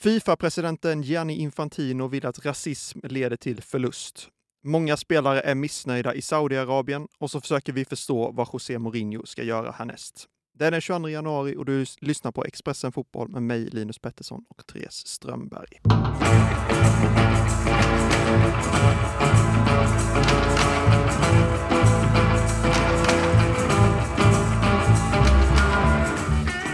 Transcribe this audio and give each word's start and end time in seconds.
Fifa-presidenten 0.00 1.02
Gianni 1.02 1.34
Infantino 1.34 2.08
vill 2.08 2.26
att 2.26 2.46
rasism 2.46 2.98
leder 3.02 3.36
till 3.36 3.62
förlust. 3.62 4.28
Många 4.64 4.96
spelare 4.96 5.40
är 5.40 5.54
missnöjda 5.54 6.14
i 6.14 6.22
Saudiarabien 6.22 7.08
och 7.18 7.30
så 7.30 7.40
försöker 7.40 7.72
vi 7.72 7.84
förstå 7.84 8.30
vad 8.32 8.48
José 8.52 8.78
Mourinho 8.78 9.26
ska 9.26 9.42
göra 9.42 9.70
härnäst. 9.70 10.26
Det 10.58 10.66
är 10.66 10.70
den 10.70 10.80
22 10.80 11.08
januari 11.08 11.56
och 11.56 11.64
du 11.64 11.84
lyssnar 12.00 12.32
på 12.32 12.44
Expressen 12.44 12.92
Fotboll 12.92 13.28
med 13.28 13.42
mig, 13.42 13.64
Linus 13.64 13.98
Pettersson 13.98 14.44
och 14.48 14.66
Therese 14.66 15.06
Strömberg. 15.06 15.80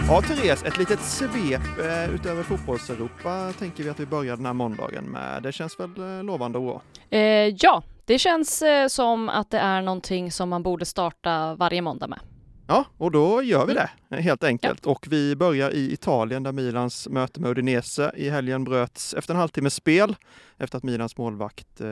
Ja, 0.07 0.21
Therese, 0.21 0.63
ett 0.63 0.77
litet 0.77 0.99
svep 0.99 1.61
eh, 1.79 2.15
utöver 2.15 2.43
fotbolls-Europa 2.43 3.53
tänker 3.59 3.83
vi 3.83 3.89
att 3.89 3.99
vi 3.99 4.05
börjar 4.05 4.35
den 4.35 4.45
här 4.45 4.53
måndagen 4.53 5.03
med. 5.05 5.43
Det 5.43 5.51
känns 5.51 5.79
väl 5.79 5.89
eh, 5.97 6.23
lovande 6.23 6.57
och 6.57 6.63
bra? 6.65 6.81
Eh, 7.09 7.19
ja, 7.59 7.83
det 8.05 8.19
känns 8.19 8.61
eh, 8.61 8.87
som 8.87 9.29
att 9.29 9.51
det 9.51 9.57
är 9.59 9.81
någonting 9.81 10.31
som 10.31 10.49
man 10.49 10.63
borde 10.63 10.85
starta 10.85 11.55
varje 11.55 11.81
måndag 11.81 12.07
med. 12.07 12.19
Ja, 12.67 12.85
och 12.97 13.11
då 13.11 13.43
gör 13.43 13.65
vi 13.65 13.71
mm. 13.71 13.87
det 14.09 14.21
helt 14.21 14.43
enkelt. 14.43 14.79
Ja. 14.83 14.91
Och 14.91 15.07
vi 15.09 15.35
börjar 15.35 15.71
i 15.71 15.93
Italien 15.93 16.43
där 16.43 16.51
Milans 16.51 17.07
möte 17.09 17.41
med 17.41 17.49
Udinese 17.51 18.11
i 18.15 18.29
helgen 18.29 18.63
bröts 18.63 19.13
efter 19.13 19.33
en 19.33 19.39
halvtimme 19.39 19.69
spel 19.69 20.15
efter 20.57 20.77
att 20.77 20.83
Milans 20.83 21.17
målvakt 21.17 21.81
eh, 21.81 21.87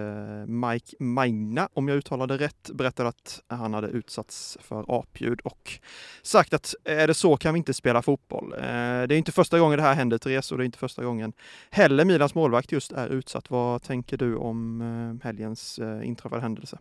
Mike 0.48 0.96
Magna, 1.00 1.70
om 1.74 1.88
jag 1.88 1.98
uttalar 1.98 2.28
det 2.28 2.38
rätt, 2.38 2.70
berättade 2.74 3.10
att 3.10 3.42
han 3.48 3.74
hade 3.74 3.88
utsatts 3.88 4.58
för 4.62 4.86
apljud 4.88 5.42
och 5.44 5.80
sagt 6.22 6.54
att 6.54 6.76
är 6.84 7.08
det 7.08 7.14
så 7.14 7.38
kan 7.38 7.54
vi 7.54 7.58
inte 7.58 7.74
spela 7.74 8.02
fotboll. 8.02 8.54
Eh, 8.54 8.60
det 8.60 9.16
är 9.16 9.18
inte 9.18 9.32
första 9.32 9.60
gången 9.60 9.78
det 9.78 9.84
här 9.84 9.94
händer 9.94 10.18
Therese 10.18 10.52
och 10.52 10.58
det 10.58 10.64
är 10.64 10.66
inte 10.66 10.78
första 10.78 11.04
gången 11.04 11.34
heller 11.70 12.06
Milans 12.06 12.36
målvakt 12.36 12.72
just 12.72 12.92
är 12.92 13.08
utsatt. 13.08 13.50
Vad 13.50 13.84
tänker 13.84 14.18
du 14.18 14.36
om 14.36 14.82
eh, 14.82 15.26
helgens 15.26 15.80
inträffade 16.04 16.42
händelse? 16.42 16.78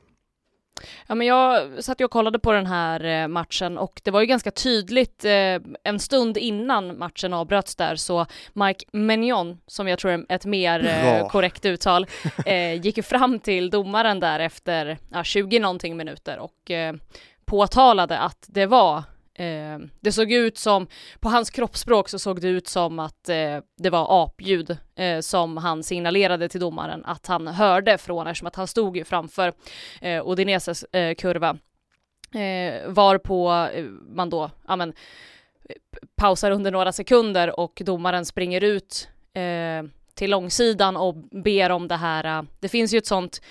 Ja, 1.07 1.15
men 1.15 1.27
jag 1.27 1.69
satt 1.85 2.01
ju 2.01 2.05
och 2.05 2.11
kollade 2.11 2.39
på 2.39 2.53
den 2.53 2.67
här 2.67 3.05
eh, 3.05 3.29
matchen 3.29 3.79
och 3.79 4.01
det 4.05 4.11
var 4.11 4.21
ju 4.21 4.27
ganska 4.27 4.51
tydligt 4.51 5.25
eh, 5.25 5.59
en 5.85 5.99
stund 5.99 6.37
innan 6.37 6.99
matchen 6.99 7.35
avbröts 7.35 7.77
där 7.77 7.97
så 7.97 8.27
Mike 8.53 8.85
Mignon, 8.93 9.59
som 9.67 9.89
jag 9.89 9.99
tror 9.99 10.13
är 10.13 10.25
ett 10.29 10.45
mer 10.45 10.87
eh, 10.87 11.29
korrekt 11.29 11.65
uttal, 11.65 12.07
gick 12.83 12.97
ju 12.97 13.03
fram 13.03 13.39
till 13.39 13.71
domaren 13.71 14.21
där 14.21 14.41
efter 14.41 14.99
ja, 15.13 15.25
20 15.25 15.59
någonting 15.59 15.97
minuter 15.97 16.39
och 16.39 16.71
påtalade 17.45 18.19
att 18.19 18.47
det 18.49 18.67
var 18.67 19.03
Eh, 19.35 19.79
det 20.01 20.13
såg 20.13 20.33
ut 20.33 20.59
som, 20.59 20.87
på 21.21 21.29
hans 21.29 21.51
kroppsspråk 21.51 22.09
så 22.09 22.19
såg 22.19 22.41
det 22.41 22.49
ut 22.49 22.69
som 22.69 22.99
att 22.99 23.29
eh, 23.29 23.59
det 23.77 23.91
var 23.91 24.25
apljud 24.25 24.77
eh, 24.95 25.21
som 25.21 25.57
han 25.57 25.83
signalerade 25.83 26.49
till 26.49 26.61
domaren 26.61 27.05
att 27.05 27.27
han 27.27 27.47
hörde 27.47 27.99
från 27.99 28.27
eftersom 28.27 28.47
att 28.47 28.57
han 28.57 28.67
stod 28.67 28.97
ju 28.97 29.05
framför 29.05 29.53
eh, 30.01 30.27
Odineses 30.27 30.85
eh, 30.85 31.15
kurva. 31.15 31.59
Eh, 32.35 32.89
varpå 32.89 33.69
eh, 33.75 33.85
man 34.15 34.31
då, 34.31 34.51
ja 34.69 34.77
men, 34.77 34.93
pausar 36.17 36.51
under 36.51 36.71
några 36.71 36.93
sekunder 36.93 37.61
och 37.61 37.83
domaren 37.85 38.25
springer 38.25 38.65
ut 38.65 39.09
eh, 39.35 39.91
till 40.15 40.31
långsidan 40.31 40.97
och 40.97 41.15
ber 41.15 41.71
om 41.71 41.89
det 41.89 41.97
här. 41.97 42.39
Eh, 42.39 42.43
det 42.61 42.69
finns 42.69 42.95
ju 42.95 42.99
ett 42.99 43.07
sånt 43.07 43.43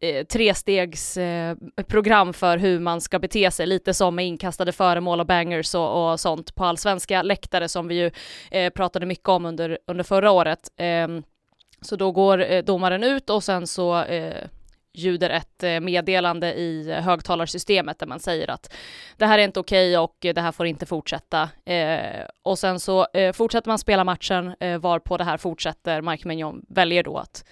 eh, 0.00 0.24
trestegsprogram 0.24 2.28
eh, 2.28 2.32
för 2.32 2.58
hur 2.58 2.80
man 2.80 3.00
ska 3.00 3.18
bete 3.18 3.50
sig, 3.50 3.66
lite 3.66 3.94
som 3.94 4.14
med 4.14 4.26
inkastade 4.26 4.72
föremål 4.72 5.20
och 5.20 5.26
bangers 5.26 5.74
och, 5.74 6.12
och 6.12 6.20
sånt 6.20 6.54
på 6.54 6.64
allsvenska 6.64 7.22
läktare 7.22 7.68
som 7.68 7.88
vi 7.88 7.94
ju 7.94 8.10
eh, 8.50 8.72
pratade 8.72 9.06
mycket 9.06 9.28
om 9.28 9.46
under, 9.46 9.78
under 9.86 10.04
förra 10.04 10.30
året. 10.30 10.70
Eh, 10.76 11.08
så 11.80 11.96
då 11.96 12.12
går 12.12 12.52
eh, 12.52 12.64
domaren 12.64 13.04
ut 13.04 13.30
och 13.30 13.44
sen 13.44 13.66
så 13.66 14.02
eh, 14.02 14.44
ljuder 14.98 15.30
ett 15.30 15.62
eh, 15.62 15.80
meddelande 15.80 16.54
i 16.54 16.92
högtalarsystemet 16.92 17.98
där 17.98 18.06
man 18.06 18.20
säger 18.20 18.50
att 18.50 18.74
det 19.16 19.26
här 19.26 19.38
är 19.38 19.42
inte 19.42 19.60
okej 19.60 19.98
okay 19.98 20.30
och 20.30 20.34
det 20.34 20.40
här 20.40 20.52
får 20.52 20.66
inte 20.66 20.86
fortsätta. 20.86 21.48
Eh, 21.64 22.24
och 22.42 22.58
sen 22.58 22.80
så 22.80 23.06
eh, 23.12 23.32
fortsätter 23.32 23.68
man 23.68 23.78
spela 23.78 24.04
matchen 24.04 24.54
eh, 24.60 24.78
varpå 24.78 25.16
det 25.16 25.24
här 25.24 25.36
fortsätter. 25.36 26.02
Mike 26.02 26.28
Mignon 26.28 26.64
väljer 26.68 27.02
då 27.02 27.16
att 27.16 27.44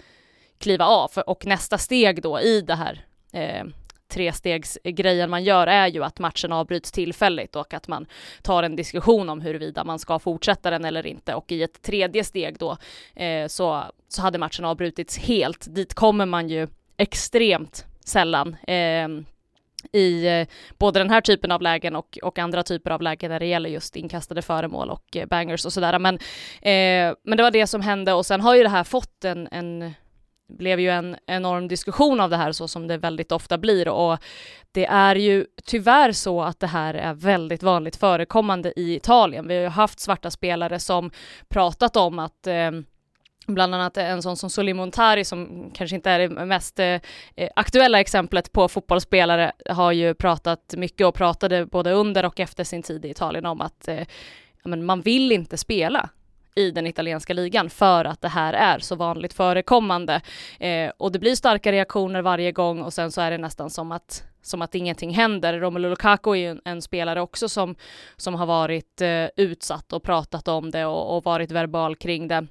kliva 0.58 0.84
av. 0.84 1.10
Och 1.26 1.46
nästa 1.46 1.78
steg 1.78 2.22
då 2.22 2.40
i 2.40 2.60
det 2.60 2.74
här 2.74 3.04
eh, 3.32 3.64
trestegsgrejen 4.08 5.30
man 5.30 5.44
gör 5.44 5.66
är 5.66 5.86
ju 5.86 6.04
att 6.04 6.18
matchen 6.18 6.52
avbryts 6.52 6.92
tillfälligt 6.92 7.56
och 7.56 7.74
att 7.74 7.88
man 7.88 8.06
tar 8.42 8.62
en 8.62 8.76
diskussion 8.76 9.28
om 9.28 9.40
huruvida 9.40 9.84
man 9.84 9.98
ska 9.98 10.18
fortsätta 10.18 10.70
den 10.70 10.84
eller 10.84 11.06
inte. 11.06 11.34
Och 11.34 11.52
i 11.52 11.62
ett 11.62 11.82
tredje 11.82 12.24
steg 12.24 12.58
då 12.58 12.76
eh, 13.14 13.46
så, 13.46 13.84
så 14.08 14.22
hade 14.22 14.38
matchen 14.38 14.64
avbrutits 14.64 15.18
helt. 15.18 15.74
Dit 15.74 15.94
kommer 15.94 16.26
man 16.26 16.48
ju 16.48 16.68
extremt 16.96 17.84
sällan. 18.04 18.56
Ehm, 18.66 19.18
eh, 19.18 19.24
i 19.92 20.46
både 20.78 21.00
den 21.00 21.10
här 21.10 21.20
typen 21.20 21.52
av 21.52 21.62
lägen 21.62 21.96
och, 21.96 22.18
och 22.22 22.38
andra 22.38 22.62
typer 22.62 22.90
av 22.90 23.02
lägen 23.02 23.30
när 23.30 23.40
det 23.40 23.46
gäller 23.46 23.70
just 23.70 23.96
inkastade 23.96 24.42
föremål 24.42 24.90
och 24.90 25.16
eh, 25.16 25.26
bangers 25.26 25.66
och 25.66 25.72
sådär. 25.72 25.98
Men, 25.98 26.14
eh, 26.62 27.16
men 27.22 27.36
det 27.36 27.42
var 27.42 27.50
det 27.50 27.66
som 27.66 27.80
hände 27.80 28.12
och 28.12 28.26
sen 28.26 28.40
har 28.40 28.54
ju 28.54 28.62
det 28.62 28.68
här 28.68 28.84
fått 28.84 29.24
en, 29.24 29.48
en 29.50 29.94
blev 30.48 30.80
ju 30.80 30.90
en 30.90 31.16
enorm 31.26 31.68
diskussion 31.68 32.20
av 32.20 32.30
det 32.30 32.36
här 32.36 32.52
så 32.52 32.68
som 32.68 32.86
det 32.86 32.98
väldigt 32.98 33.32
ofta 33.32 33.58
blir 33.58 33.88
och 33.88 34.18
det 34.72 34.86
är 34.86 35.16
ju 35.16 35.46
tyvärr 35.64 36.12
så 36.12 36.42
att 36.42 36.60
det 36.60 36.66
här 36.66 36.94
är 36.94 37.14
väldigt 37.14 37.62
vanligt 37.62 37.96
förekommande 37.96 38.72
i 38.76 38.96
Italien. 38.96 39.48
Vi 39.48 39.54
har 39.54 39.62
ju 39.62 39.68
haft 39.68 40.00
svarta 40.00 40.30
spelare 40.30 40.78
som 40.78 41.10
pratat 41.48 41.96
om 41.96 42.18
att 42.18 42.46
eh, 42.46 42.70
Bland 43.46 43.74
annat 43.74 43.96
en 43.96 44.22
sån 44.22 44.36
som 44.36 44.50
Soli 44.50 44.74
Montari 44.74 45.24
som 45.24 45.70
kanske 45.74 45.96
inte 45.96 46.10
är 46.10 46.18
det 46.18 46.28
mest 46.28 46.78
eh, 46.78 47.00
aktuella 47.56 48.00
exemplet 48.00 48.52
på 48.52 48.68
fotbollsspelare 48.68 49.52
har 49.70 49.92
ju 49.92 50.14
pratat 50.14 50.74
mycket 50.76 51.06
och 51.06 51.14
pratade 51.14 51.66
både 51.66 51.92
under 51.92 52.24
och 52.24 52.40
efter 52.40 52.64
sin 52.64 52.82
tid 52.82 53.04
i 53.04 53.10
Italien 53.10 53.46
om 53.46 53.60
att 53.60 53.88
eh, 53.88 54.06
men 54.64 54.84
man 54.84 55.00
vill 55.00 55.32
inte 55.32 55.56
spela 55.56 56.08
i 56.56 56.70
den 56.70 56.86
italienska 56.86 57.34
ligan 57.34 57.70
för 57.70 58.04
att 58.04 58.20
det 58.20 58.28
här 58.28 58.52
är 58.52 58.78
så 58.78 58.96
vanligt 58.96 59.32
förekommande. 59.32 60.20
Eh, 60.60 60.90
och 60.96 61.12
det 61.12 61.18
blir 61.18 61.34
starka 61.34 61.72
reaktioner 61.72 62.22
varje 62.22 62.52
gång 62.52 62.82
och 62.82 62.92
sen 62.92 63.12
så 63.12 63.20
är 63.20 63.30
det 63.30 63.38
nästan 63.38 63.70
som 63.70 63.92
att 63.92 64.24
som 64.42 64.62
att 64.62 64.74
ingenting 64.74 65.10
händer. 65.10 65.60
Romelu 65.60 65.88
Lukaku 65.88 66.30
är 66.30 66.34
ju 66.34 66.50
en, 66.50 66.60
en 66.64 66.82
spelare 66.82 67.20
också 67.20 67.48
som, 67.48 67.74
som 68.16 68.34
har 68.34 68.46
varit 68.46 69.00
eh, 69.00 69.26
utsatt 69.36 69.92
och 69.92 70.02
pratat 70.02 70.48
om 70.48 70.70
det 70.70 70.86
och, 70.86 71.16
och 71.16 71.24
varit 71.24 71.50
verbal 71.50 71.96
kring 71.96 72.28
det. 72.28 72.46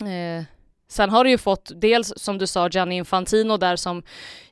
Eh, 0.00 0.44
Sen 0.88 1.10
har 1.10 1.24
du 1.24 1.30
ju 1.30 1.38
fått 1.38 1.70
dels 1.74 2.12
som 2.16 2.38
du 2.38 2.46
sa 2.46 2.68
Gianni 2.68 2.96
Infantino 2.96 3.56
där 3.56 3.76
som 3.76 4.02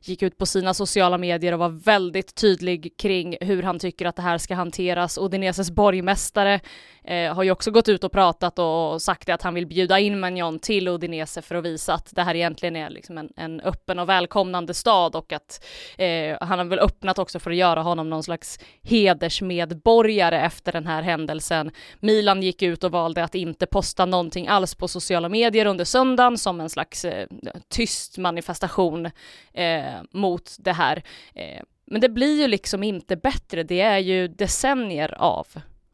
gick 0.00 0.22
ut 0.22 0.38
på 0.38 0.46
sina 0.46 0.74
sociala 0.74 1.18
medier 1.18 1.52
och 1.52 1.58
var 1.58 1.68
väldigt 1.68 2.34
tydlig 2.34 2.96
kring 2.98 3.36
hur 3.40 3.62
han 3.62 3.78
tycker 3.78 4.06
att 4.06 4.16
det 4.16 4.22
här 4.22 4.38
ska 4.38 4.54
hanteras. 4.54 5.18
Odineses 5.18 5.70
borgmästare 5.70 6.60
eh, 7.04 7.34
har 7.34 7.42
ju 7.42 7.50
också 7.50 7.70
gått 7.70 7.88
ut 7.88 8.04
och 8.04 8.12
pratat 8.12 8.58
och 8.58 9.02
sagt 9.02 9.28
att 9.28 9.42
han 9.42 9.54
vill 9.54 9.66
bjuda 9.66 9.98
in 9.98 10.20
Magnon 10.20 10.58
till 10.58 10.88
Udinese 10.88 11.42
för 11.42 11.54
att 11.54 11.64
visa 11.64 11.94
att 11.94 12.08
det 12.14 12.22
här 12.22 12.34
egentligen 12.34 12.76
är 12.76 12.90
liksom 12.90 13.18
en, 13.18 13.28
en 13.36 13.60
öppen 13.60 13.98
och 13.98 14.08
välkomnande 14.08 14.74
stad 14.74 15.16
och 15.16 15.32
att 15.32 15.64
eh, 15.98 16.36
han 16.40 16.58
har 16.58 16.64
väl 16.64 16.78
öppnat 16.78 17.18
också 17.18 17.38
för 17.38 17.50
att 17.50 17.56
göra 17.56 17.82
honom 17.82 18.10
någon 18.10 18.22
slags 18.22 18.58
hedersmedborgare 18.82 20.40
efter 20.40 20.72
den 20.72 20.86
här 20.86 21.02
händelsen. 21.02 21.70
Milan 22.00 22.42
gick 22.42 22.62
ut 22.62 22.84
och 22.84 22.92
valde 22.92 23.24
att 23.24 23.34
inte 23.34 23.66
posta 23.66 24.06
någonting 24.06 24.48
alls 24.48 24.74
på 24.74 24.88
sociala 24.88 25.28
medier 25.28 25.66
under 25.66 25.84
söndagen 25.84 26.21
som 26.30 26.60
en 26.60 26.70
slags 26.70 27.04
eh, 27.04 27.26
tyst 27.68 28.18
manifestation 28.18 29.10
eh, 29.52 29.94
mot 30.10 30.56
det 30.58 30.72
här. 30.72 31.02
Eh, 31.34 31.62
men 31.86 32.00
det 32.00 32.08
blir 32.08 32.40
ju 32.40 32.46
liksom 32.46 32.82
inte 32.82 33.16
bättre. 33.16 33.62
Det 33.62 33.80
är 33.80 33.98
ju 33.98 34.28
decennier 34.28 35.14
av 35.18 35.46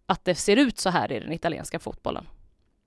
att 0.07 0.25
det 0.25 0.35
ser 0.35 0.57
ut 0.57 0.79
så 0.79 0.91
här 0.91 1.13
i 1.13 1.21
den 1.21 1.33
italienska 1.33 1.79
fotbollen. 1.79 2.27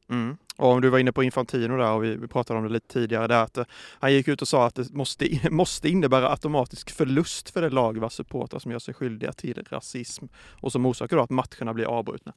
Mm. 0.10 0.38
Och 0.58 0.72
om 0.72 0.82
du 0.82 0.90
var 0.90 1.00
inne 1.00 1.12
på 1.12 1.24
Infantino 1.24 1.78
där 1.78 1.92
och 1.92 2.04
vi, 2.04 2.28
pratade 2.28 2.60
om 2.60 2.66
det 2.66 2.74
lite 2.74 2.88
tidigare 2.88 3.28
där 3.28 3.44
att 3.44 3.58
eh, 3.58 3.66
han 4.00 4.14
gick 4.14 4.28
ut 4.28 4.42
och 4.42 4.48
sa 4.48 4.66
att 4.66 4.76
det 4.76 4.94
måste, 4.94 5.40
måste 5.52 5.90
innebära 5.90 6.30
automatisk 6.30 6.92
förlust 6.92 7.50
för 7.50 7.62
det 7.62 7.70
lag 7.70 7.98
vars 7.98 8.14
supportrar 8.14 8.60
som 8.60 8.72
gör 8.72 8.80
sig 8.80 8.94
skyldiga 8.94 9.34
till 9.34 9.64
rasism 9.70 10.26
och 10.36 10.72
som 10.72 10.86
orsakar 10.86 11.18
då 11.18 11.24
att 11.24 11.30
matcherna 11.30 11.74
blir 11.74 11.86
avbrutna. 11.86 12.34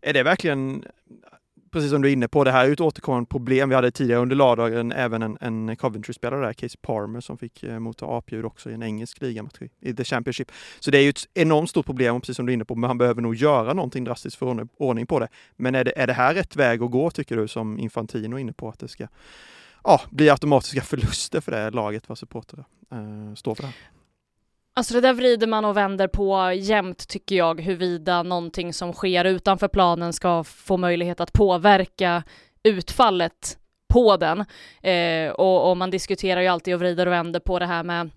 Är 0.00 0.12
det 0.12 0.22
verkligen 0.22 0.84
precis 1.72 1.90
som 1.90 2.02
du 2.02 2.08
är 2.08 2.12
inne 2.12 2.28
på, 2.28 2.44
det 2.44 2.52
här 2.52 2.68
är 2.68 2.72
ett 2.72 2.80
återkommande 2.80 3.26
problem. 3.28 3.68
Vi 3.68 3.74
hade 3.74 3.90
tidigare 3.90 4.20
under 4.20 4.36
lördagen 4.36 4.92
även 4.92 5.22
en, 5.22 5.38
en 5.40 5.76
Coventry-spelare 5.76 6.46
där, 6.46 6.52
Casey 6.52 6.76
Palmer, 6.82 7.20
som 7.20 7.38
fick 7.38 7.62
eh, 7.62 7.78
motta 7.78 8.06
apljud 8.06 8.44
också 8.44 8.70
i 8.70 8.74
en 8.74 8.82
engelsk 8.82 9.20
ligamatch 9.20 9.58
i 9.80 9.94
The 9.94 10.04
Championship. 10.04 10.52
Så 10.80 10.90
det 10.90 10.98
är 10.98 11.02
ju 11.02 11.08
ett 11.08 11.28
enormt 11.34 11.70
stort 11.70 11.86
problem, 11.86 12.20
precis 12.20 12.36
som 12.36 12.46
du 12.46 12.52
är 12.52 12.54
inne 12.54 12.64
på, 12.64 12.74
men 12.74 12.88
han 12.88 12.98
behöver 12.98 13.22
nog 13.22 13.34
göra 13.34 13.72
någonting 13.72 14.04
drastiskt 14.04 14.36
för 14.36 14.46
ordning, 14.46 14.68
ordning 14.76 15.06
på 15.06 15.18
det. 15.18 15.28
Men 15.56 15.74
är 15.74 15.84
det, 15.84 15.98
är 15.98 16.06
det 16.06 16.12
här 16.12 16.34
rätt 16.34 16.56
väg 16.56 16.82
att 16.82 16.90
gå, 16.90 17.10
tycker 17.10 17.36
du, 17.36 17.48
som 17.48 17.78
Infantino 17.78 18.36
är 18.36 18.40
inne 18.40 18.52
på, 18.52 18.68
att 18.68 18.78
det 18.78 18.88
ska 18.88 19.06
ja, 19.84 20.00
bli 20.10 20.30
automatiska 20.30 20.82
förluster 20.82 21.40
för 21.40 21.52
det 21.52 21.70
laget 21.70 22.08
vad 22.08 22.18
supportrar 22.18 22.64
eh, 22.92 23.34
står 23.34 23.54
för 23.54 23.62
det 23.62 23.66
här? 23.66 23.76
Alltså 24.78 24.94
det 24.94 25.00
där 25.00 25.12
vrider 25.12 25.46
man 25.46 25.64
och 25.64 25.76
vänder 25.76 26.08
på 26.08 26.52
jämt 26.52 27.08
tycker 27.08 27.36
jag, 27.36 27.60
huruvida 27.60 28.22
någonting 28.22 28.72
som 28.72 28.92
sker 28.92 29.24
utanför 29.24 29.68
planen 29.68 30.12
ska 30.12 30.44
få 30.44 30.76
möjlighet 30.76 31.20
att 31.20 31.32
påverka 31.32 32.22
utfallet 32.62 33.58
på 33.88 34.16
den. 34.16 34.44
Eh, 34.82 35.30
och, 35.30 35.70
och, 35.70 35.76
man 35.76 35.90
diskuterar 35.90 36.40
ju 36.40 36.46
alltid 36.46 36.74
och 36.74 36.80
vrider 36.80 37.06
och 37.06 37.12
vänder 37.12 37.40
på 37.40 37.58
det 37.58 37.66
här 37.66 37.82
med 37.82 38.10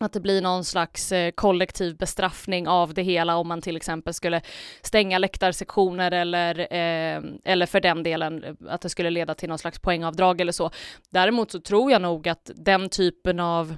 att 0.00 0.12
det 0.12 0.20
blir 0.20 0.42
någon 0.42 0.64
slags 0.64 1.12
eh, 1.12 1.30
kollektiv 1.30 1.96
bestraffning 1.96 2.68
av 2.68 2.94
det 2.94 3.02
hela 3.02 3.36
om 3.36 3.48
man 3.48 3.62
till 3.62 3.76
exempel 3.76 4.14
skulle 4.14 4.40
stänga 4.82 5.18
läktarsektioner 5.18 6.12
eller, 6.12 6.58
eh, 6.58 7.22
eller 7.44 7.66
för 7.66 7.80
den 7.80 8.02
delen 8.02 8.44
eh, 8.44 8.54
att 8.68 8.80
det 8.80 8.88
skulle 8.88 9.10
leda 9.10 9.34
till 9.34 9.48
någon 9.48 9.58
slags 9.58 9.78
poängavdrag 9.78 10.40
eller 10.40 10.52
så. 10.52 10.70
Däremot 11.10 11.50
så 11.50 11.60
tror 11.60 11.90
jag 11.92 12.02
nog 12.02 12.28
att 12.28 12.50
den 12.54 12.88
typen 12.88 13.40
av 13.40 13.76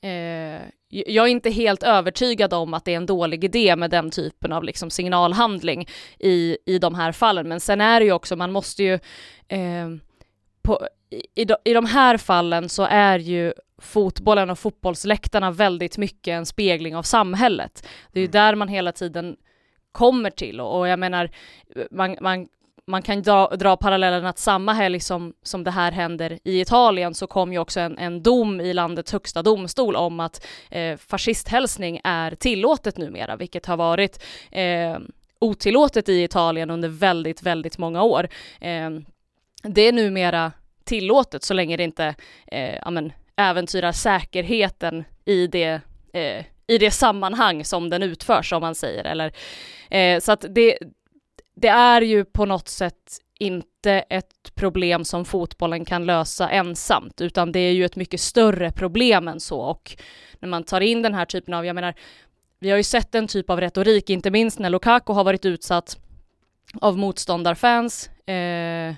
eh, 0.00 0.62
jag 0.88 1.26
är 1.26 1.30
inte 1.30 1.50
helt 1.50 1.82
övertygad 1.82 2.54
om 2.54 2.74
att 2.74 2.84
det 2.84 2.92
är 2.92 2.96
en 2.96 3.06
dålig 3.06 3.44
idé 3.44 3.76
med 3.76 3.90
den 3.90 4.10
typen 4.10 4.52
av 4.52 4.64
liksom 4.64 4.90
signalhandling 4.90 5.88
i, 6.18 6.58
i 6.66 6.78
de 6.78 6.94
här 6.94 7.12
fallen, 7.12 7.48
men 7.48 7.60
sen 7.60 7.80
är 7.80 8.00
det 8.00 8.06
ju 8.06 8.12
också, 8.12 8.36
man 8.36 8.52
måste 8.52 8.82
ju 8.82 8.94
eh, 9.48 9.88
på, 10.62 10.86
i, 11.34 11.44
de, 11.44 11.56
i 11.64 11.72
de 11.72 11.86
här 11.86 12.16
fallen 12.16 12.68
så 12.68 12.86
är 12.90 13.18
ju 13.18 13.52
fotbollen 13.78 14.50
och 14.50 14.58
fotbollsläktarna 14.58 15.50
väldigt 15.50 15.98
mycket 15.98 16.32
en 16.32 16.46
spegling 16.46 16.96
av 16.96 17.02
samhället. 17.02 17.88
Det 18.12 18.18
är 18.18 18.22
ju 18.22 18.26
mm. 18.26 18.32
där 18.32 18.54
man 18.54 18.68
hela 18.68 18.92
tiden 18.92 19.36
kommer 19.92 20.30
till 20.30 20.60
och, 20.60 20.78
och 20.78 20.88
jag 20.88 20.98
menar, 20.98 21.30
man, 21.90 22.16
man, 22.20 22.48
man 22.86 23.02
kan 23.02 23.22
dra, 23.22 23.48
dra 23.48 23.76
parallellen 23.76 24.26
att 24.26 24.38
samma 24.38 24.72
helg 24.72 25.00
som, 25.00 25.34
som 25.42 25.64
det 25.64 25.70
här 25.70 25.92
händer 25.92 26.38
i 26.44 26.60
Italien 26.60 27.14
så 27.14 27.26
kom 27.26 27.52
ju 27.52 27.58
också 27.58 27.80
en, 27.80 27.98
en 27.98 28.22
dom 28.22 28.60
i 28.60 28.72
landets 28.72 29.12
högsta 29.12 29.42
domstol 29.42 29.96
om 29.96 30.20
att 30.20 30.46
eh, 30.70 30.96
fascisthälsning 30.96 32.00
är 32.04 32.34
tillåtet 32.34 32.98
numera, 32.98 33.36
vilket 33.36 33.66
har 33.66 33.76
varit 33.76 34.22
eh, 34.50 34.98
otillåtet 35.38 36.08
i 36.08 36.22
Italien 36.22 36.70
under 36.70 36.88
väldigt, 36.88 37.42
väldigt 37.42 37.78
många 37.78 38.02
år. 38.02 38.28
Eh, 38.60 38.90
det 39.62 39.82
är 39.82 39.92
numera 39.92 40.52
tillåtet 40.84 41.42
så 41.42 41.54
länge 41.54 41.76
det 41.76 41.84
inte 41.84 42.14
eh, 42.46 42.78
amen, 42.82 43.12
äventyrar 43.36 43.92
säkerheten 43.92 45.04
i 45.24 45.46
det, 45.46 45.80
eh, 46.12 46.44
i 46.66 46.78
det 46.78 46.90
sammanhang 46.90 47.64
som 47.64 47.90
den 47.90 48.02
utförs, 48.02 48.52
om 48.52 48.60
man 48.60 48.74
säger. 48.74 49.04
Eller, 49.04 49.32
eh, 49.90 50.20
så 50.20 50.32
att 50.32 50.44
det, 50.50 50.78
det 51.54 51.68
är 51.68 52.00
ju 52.00 52.24
på 52.24 52.44
något 52.44 52.68
sätt 52.68 53.18
inte 53.38 53.92
ett 53.92 54.54
problem 54.54 55.04
som 55.04 55.24
fotbollen 55.24 55.84
kan 55.84 56.06
lösa 56.06 56.50
ensamt, 56.50 57.20
utan 57.20 57.52
det 57.52 57.58
är 57.58 57.72
ju 57.72 57.84
ett 57.84 57.96
mycket 57.96 58.20
större 58.20 58.70
problem 58.70 59.28
än 59.28 59.40
så. 59.40 59.60
Och 59.60 59.96
när 60.38 60.48
man 60.48 60.64
tar 60.64 60.80
in 60.80 61.02
den 61.02 61.14
här 61.14 61.24
typen 61.24 61.54
av, 61.54 61.66
jag 61.66 61.74
menar, 61.74 61.94
vi 62.60 62.70
har 62.70 62.76
ju 62.76 62.82
sett 62.82 63.14
en 63.14 63.26
typ 63.26 63.50
av 63.50 63.60
retorik, 63.60 64.10
inte 64.10 64.30
minst 64.30 64.58
när 64.58 64.70
Lukaku 64.70 65.12
har 65.12 65.24
varit 65.24 65.44
utsatt 65.44 65.98
av 66.80 66.98
motståndarfans, 66.98 68.08
eh, 68.08 68.94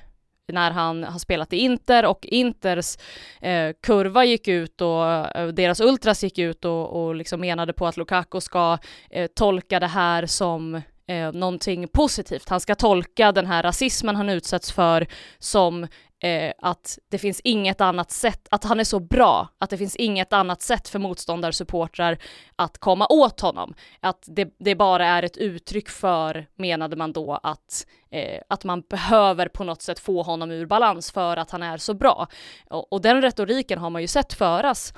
när 0.46 0.70
han 0.70 1.04
har 1.04 1.18
spelat 1.18 1.52
i 1.52 1.56
Inter 1.56 2.06
och 2.06 2.26
Inters 2.26 2.96
eh, 3.40 3.72
kurva 3.82 4.24
gick 4.24 4.48
ut 4.48 4.80
och 4.80 5.06
eh, 5.06 5.48
deras 5.48 5.80
ultras 5.80 6.22
gick 6.22 6.38
ut 6.38 6.64
och, 6.64 7.04
och 7.04 7.14
liksom 7.14 7.40
menade 7.40 7.72
på 7.72 7.86
att 7.86 7.96
Lukaku 7.96 8.40
ska 8.40 8.78
eh, 9.10 9.26
tolka 9.26 9.80
det 9.80 9.86
här 9.86 10.26
som 10.26 10.82
eh, 11.08 11.32
någonting 11.32 11.88
positivt. 11.88 12.48
Han 12.48 12.60
ska 12.60 12.74
tolka 12.74 13.32
den 13.32 13.46
här 13.46 13.62
rasismen 13.62 14.16
han 14.16 14.28
utsätts 14.28 14.72
för 14.72 15.06
som 15.38 15.86
eh, 16.24 16.52
att 16.58 16.98
det 17.10 17.18
finns 17.18 17.40
inget 17.44 17.80
annat 17.80 18.10
sätt, 18.10 18.48
att 18.50 18.64
han 18.64 18.80
är 18.80 18.84
så 18.84 19.00
bra, 19.00 19.48
att 19.58 19.70
det 19.70 19.78
finns 19.78 19.96
inget 19.96 20.32
annat 20.32 20.62
sätt 20.62 20.88
för 20.88 20.98
motståndarsupportrar 20.98 22.18
att 22.56 22.78
komma 22.78 23.06
åt 23.10 23.40
honom. 23.40 23.74
Att 24.00 24.24
det, 24.26 24.54
det 24.58 24.74
bara 24.74 25.06
är 25.06 25.22
ett 25.22 25.36
uttryck 25.36 25.88
för, 25.88 26.46
menade 26.56 26.96
man 26.96 27.12
då, 27.12 27.40
att, 27.42 27.86
eh, 28.10 28.40
att 28.48 28.64
man 28.64 28.80
behöver 28.80 29.48
på 29.48 29.64
något 29.64 29.82
sätt 29.82 29.98
få 29.98 30.22
honom 30.22 30.50
ur 30.50 30.66
balans 30.66 31.12
för 31.12 31.36
att 31.36 31.50
han 31.50 31.62
är 31.62 31.76
så 31.76 31.94
bra. 31.94 32.28
Och, 32.70 32.92
och 32.92 33.00
den 33.00 33.22
retoriken 33.22 33.78
har 33.78 33.90
man 33.90 34.02
ju 34.02 34.08
sett 34.08 34.32
föras 34.32 34.94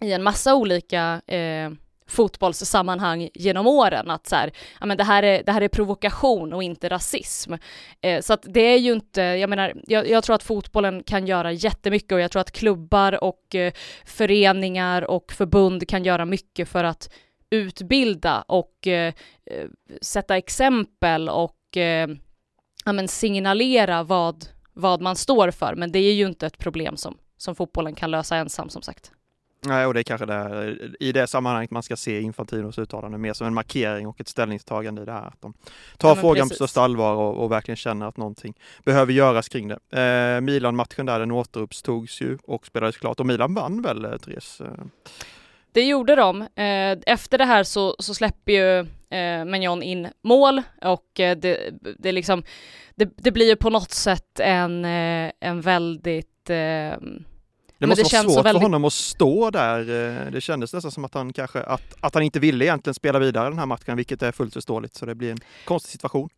i 0.00 0.12
en 0.12 0.22
massa 0.22 0.54
olika 0.54 1.20
eh, 1.26 1.70
fotbollssammanhang 2.10 3.28
genom 3.34 3.66
åren 3.66 4.10
att 4.10 4.26
så 4.26 4.36
här, 4.36 4.52
ja 4.80 4.86
men 4.86 4.96
det 4.96 5.04
här 5.04 5.22
är, 5.22 5.42
det 5.42 5.52
här 5.52 5.60
är 5.60 5.68
provokation 5.68 6.52
och 6.52 6.62
inte 6.62 6.88
rasism. 6.88 7.54
Eh, 8.00 8.20
så 8.20 8.32
att 8.32 8.44
det 8.48 8.60
är 8.60 8.78
ju 8.78 8.92
inte, 8.92 9.22
jag 9.22 9.50
menar, 9.50 9.74
jag, 9.86 10.08
jag, 10.08 10.24
tror 10.24 10.36
att 10.36 10.42
fotbollen 10.42 11.02
kan 11.02 11.26
göra 11.26 11.52
jättemycket 11.52 12.12
och 12.12 12.20
jag 12.20 12.30
tror 12.30 12.40
att 12.40 12.52
klubbar 12.52 13.24
och 13.24 13.54
eh, 13.54 13.72
föreningar 14.04 15.10
och 15.10 15.32
förbund 15.32 15.88
kan 15.88 16.04
göra 16.04 16.24
mycket 16.24 16.68
för 16.68 16.84
att 16.84 17.10
utbilda 17.50 18.44
och 18.48 18.86
eh, 18.86 19.14
eh 19.46 19.66
sätta 20.02 20.36
exempel 20.36 21.28
och 21.28 21.76
eh, 21.76 22.08
ja 22.84 22.92
men 22.92 23.08
signalera 23.08 24.02
vad, 24.02 24.44
vad 24.72 25.00
man 25.00 25.16
står 25.16 25.50
för. 25.50 25.74
Men 25.74 25.92
det 25.92 25.98
är 25.98 26.12
ju 26.12 26.26
inte 26.26 26.46
ett 26.46 26.58
problem 26.58 26.96
som, 26.96 27.18
som 27.36 27.54
fotbollen 27.54 27.94
kan 27.94 28.10
lösa 28.10 28.36
ensam 28.36 28.68
som 28.68 28.82
sagt. 28.82 29.12
Nej, 29.62 29.86
och 29.86 29.94
det 29.94 30.00
är 30.00 30.04
kanske 30.04 30.26
det, 30.26 30.76
i 31.00 31.12
det 31.12 31.26
sammanhanget 31.26 31.70
man 31.70 31.82
ska 31.82 31.96
se 31.96 32.20
Infantinos 32.20 32.78
uttalande 32.78 33.18
mer 33.18 33.32
som 33.32 33.46
en 33.46 33.54
markering 33.54 34.06
och 34.06 34.20
ett 34.20 34.28
ställningstagande 34.28 35.02
i 35.02 35.04
det 35.04 35.12
här. 35.12 35.26
Att 35.26 35.40
de 35.40 35.54
tar 35.96 36.08
ja, 36.08 36.16
frågan 36.16 36.48
precis. 36.48 36.58
på 36.58 36.66
största 36.66 36.80
allvar 36.80 37.14
och, 37.14 37.44
och, 37.44 37.52
verkligen 37.52 37.76
känner 37.76 38.06
att 38.06 38.16
någonting 38.16 38.54
behöver 38.84 39.12
göras 39.12 39.48
kring 39.48 39.68
det. 39.68 40.00
Eh, 40.36 40.40
Milan-matchen 40.40 41.06
där, 41.06 41.20
den 41.20 41.30
återuppstogs 41.30 42.20
ju 42.20 42.38
och 42.42 42.66
spelades 42.66 42.96
klart 42.96 43.20
och 43.20 43.26
Milan 43.26 43.54
vann 43.54 43.82
väl, 43.82 44.04
eh, 44.04 44.16
Therese? 44.16 44.62
Det 45.72 45.82
gjorde 45.82 46.14
de. 46.14 46.42
Eh, 46.42 46.98
efter 47.06 47.38
det 47.38 47.44
här 47.44 47.64
så, 47.64 47.96
så 47.98 48.14
släpper 48.14 48.52
ju 48.52 48.78
eh, 49.18 49.44
Mignon 49.44 49.82
in 49.82 50.08
mål 50.22 50.62
och 50.82 51.20
eh, 51.20 51.36
det, 51.36 51.70
det, 51.98 52.12
liksom, 52.12 52.42
det, 52.94 53.10
det 53.16 53.32
blir 53.32 53.48
ju 53.48 53.56
på 53.56 53.70
något 53.70 53.90
sätt 53.90 54.40
en, 54.40 54.84
en 54.84 55.60
väldigt 55.60 56.26
det 57.80 57.86
måste 57.86 58.02
det 58.02 58.22
vara 58.22 58.22
svårt 58.22 58.44
väldigt... 58.44 58.60
för 58.60 58.66
honom 58.66 58.84
att 58.84 58.92
stå 58.92 59.50
där. 59.50 59.80
Eh, 59.80 60.32
det 60.32 60.40
kändes 60.40 60.72
nästan 60.72 60.90
som 60.90 61.04
att 61.04 61.14
han 61.14 61.32
kanske, 61.32 61.60
att, 61.60 61.94
att 62.00 62.14
han 62.14 62.22
inte 62.22 62.40
ville 62.40 62.64
egentligen 62.64 62.94
spela 62.94 63.18
vidare 63.18 63.48
den 63.48 63.58
här 63.58 63.66
matchen, 63.66 63.96
vilket 63.96 64.22
är 64.22 64.32
fullt 64.32 64.52
förståeligt. 64.52 64.94
Så 64.94 65.06
det 65.06 65.14
blir 65.14 65.30
en 65.30 65.40
konstig 65.64 65.92
situation. 65.92 66.28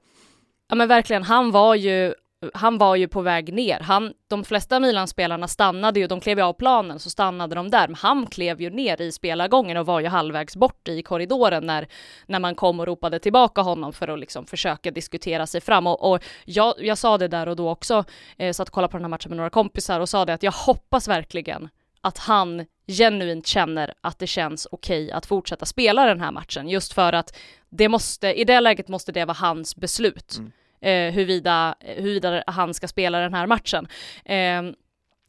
Ja 0.69 0.75
men 0.75 0.89
verkligen, 0.89 1.23
han 1.23 1.51
var 1.51 1.75
ju 1.75 2.15
han 2.55 2.79
var 2.79 2.97
ju 2.97 3.09
på 3.09 3.23
väg 3.23 3.55
ner. 3.55 3.81
Han, 3.81 4.13
de 4.29 4.45
flesta 4.45 4.81
Milan-spelarna 4.81 5.49
stannade 5.49 6.01
ju, 6.01 6.07
de 6.07 6.21
klev 6.21 6.39
ju 6.39 6.45
av 6.45 6.53
planen 6.53 6.99
så 6.99 7.11
stannade 7.11 7.55
de 7.55 7.71
där, 7.71 7.89
men 7.89 7.95
han 7.95 8.27
klev 8.27 8.61
ju 8.61 8.71
ner 8.71 9.03
i 9.03 9.13
spelargången 9.13 9.77
och 9.77 9.87
var 9.87 10.01
ju 10.01 10.07
halvvägs 10.07 10.57
bort 10.57 10.89
i 10.89 11.03
korridoren 11.03 11.67
när, 11.67 11.89
när 12.27 12.39
man 12.39 12.55
kom 12.55 12.81
och 12.81 12.87
ropade 12.87 13.19
tillbaka 13.19 13.61
honom 13.61 13.93
för 13.93 14.09
att 14.09 14.19
liksom 14.19 14.47
försöka 14.47 14.91
diskutera 14.91 15.47
sig 15.47 15.61
fram. 15.61 15.87
Och, 15.87 16.13
och 16.13 16.25
jag, 16.45 16.75
jag 16.79 16.99
sa 16.99 17.19
det 17.19 17.29
där 17.29 17.49
och 17.49 17.57
då 17.57 17.71
också, 17.71 18.05
eh, 18.37 18.53
satt 18.53 18.69
och 18.69 18.75
kollade 18.75 18.91
på 18.91 18.97
den 18.97 19.05
här 19.05 19.11
matchen 19.11 19.31
med 19.31 19.37
några 19.37 19.51
kompisar 19.51 20.01
och 20.01 20.09
sa 20.09 20.25
det 20.25 20.35
att 20.35 20.43
jag 20.43 20.53
hoppas 20.53 21.09
verkligen 21.09 21.69
att 22.01 22.19
han 22.19 22.67
genuint 22.87 23.47
känner 23.47 23.95
att 24.01 24.19
det 24.19 24.27
känns 24.27 24.69
okej 24.71 25.05
okay 25.05 25.17
att 25.17 25.27
fortsätta 25.27 25.67
spela 25.67 26.07
den 26.07 26.21
här 26.21 26.33
matchen, 26.33 26.69
just 26.69 26.93
för 26.93 27.13
att 27.13 27.37
det 27.71 27.89
måste, 27.89 28.33
i 28.33 28.45
det 28.45 28.61
läget 28.61 28.89
måste 28.89 29.13
det 29.13 29.25
vara 29.25 29.37
hans 29.41 29.77
beslut. 29.77 30.37
Mm 30.39 30.53
eh, 30.83 31.13
huruvida, 31.13 31.75
huruvida 31.81 32.45
han 32.47 32.75
ska 32.75 32.89
spela 32.89 33.19
den 33.19 33.35
här 33.35 33.47
matchen. 33.47 33.89
Eh, 34.25 34.63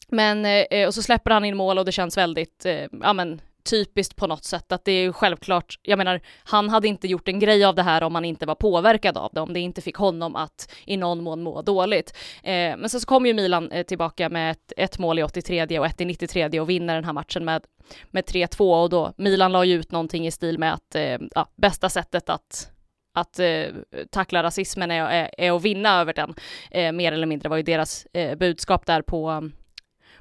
men, 0.07 0.45
eh, 0.45 0.87
och 0.87 0.93
så 0.93 1.01
släpper 1.01 1.31
han 1.31 1.45
in 1.45 1.57
mål 1.57 1.79
och 1.79 1.85
det 1.85 1.91
känns 1.91 2.17
väldigt, 2.17 2.65
eh, 2.65 2.85
ja 3.01 3.13
men 3.13 3.41
typiskt 3.63 4.15
på 4.15 4.27
något 4.27 4.43
sätt 4.43 4.71
att 4.71 4.85
det 4.85 4.91
är 4.91 5.11
självklart, 5.11 5.79
jag 5.81 5.97
menar, 5.97 6.21
han 6.43 6.69
hade 6.69 6.87
inte 6.87 7.07
gjort 7.07 7.27
en 7.27 7.39
grej 7.39 7.65
av 7.65 7.75
det 7.75 7.83
här 7.83 8.03
om 8.03 8.15
han 8.15 8.25
inte 8.25 8.45
var 8.45 8.55
påverkad 8.55 9.17
av 9.17 9.31
det, 9.33 9.41
om 9.41 9.53
det 9.53 9.59
inte 9.59 9.81
fick 9.81 9.95
honom 9.95 10.35
att 10.35 10.73
i 10.85 10.97
någon 10.97 11.23
mån 11.23 11.43
må 11.43 11.61
dåligt. 11.61 12.17
Eh, 12.43 12.77
men 12.77 12.89
sen 12.89 13.01
så 13.01 13.07
kom 13.07 13.25
ju 13.25 13.33
Milan 13.33 13.71
eh, 13.71 13.85
tillbaka 13.85 14.29
med 14.29 14.51
ett, 14.51 14.73
ett, 14.77 14.99
mål 14.99 15.19
i 15.19 15.23
83 15.23 15.79
och 15.79 15.85
ett 15.85 16.01
i 16.01 16.05
93 16.05 16.59
och 16.59 16.69
vinner 16.69 16.95
den 16.95 17.05
här 17.05 17.13
matchen 17.13 17.45
med, 17.45 17.63
med 18.11 18.23
3-2 18.23 18.83
och 18.83 18.89
då 18.89 19.13
Milan 19.17 19.51
la 19.51 19.65
ju 19.65 19.73
ut 19.75 19.91
någonting 19.91 20.27
i 20.27 20.31
stil 20.31 20.59
med 20.59 20.73
att 20.73 20.95
eh, 20.95 21.17
ja, 21.35 21.47
bästa 21.55 21.89
sättet 21.89 22.29
att 22.29 22.72
att 23.13 23.39
eh, 23.39 23.65
tackla 24.11 24.43
rasismen 24.43 24.91
är, 24.91 25.05
är, 25.05 25.29
är, 25.37 25.51
att 25.51 25.61
vinna 25.61 25.99
över 26.01 26.13
den. 26.13 26.33
Eh, 26.71 26.91
mer 26.91 27.11
eller 27.11 27.27
mindre 27.27 27.49
var 27.49 27.57
ju 27.57 27.63
deras 27.63 28.05
eh, 28.13 28.35
budskap 28.35 28.85
där 28.85 29.01
på, 29.01 29.49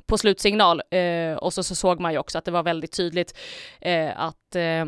på 0.06 0.18
slutsignal. 0.18 0.82
Eh, 0.90 1.34
och 1.34 1.52
så, 1.52 1.62
så, 1.62 1.75
såg 1.75 2.00
man 2.00 2.12
ju 2.12 2.18
också 2.18 2.38
att 2.38 2.44
det 2.44 2.50
var 2.50 2.62
väldigt 2.62 2.96
tydligt 2.96 3.38
eh, 3.80 4.20
att 4.20 4.56
eh, 4.56 4.84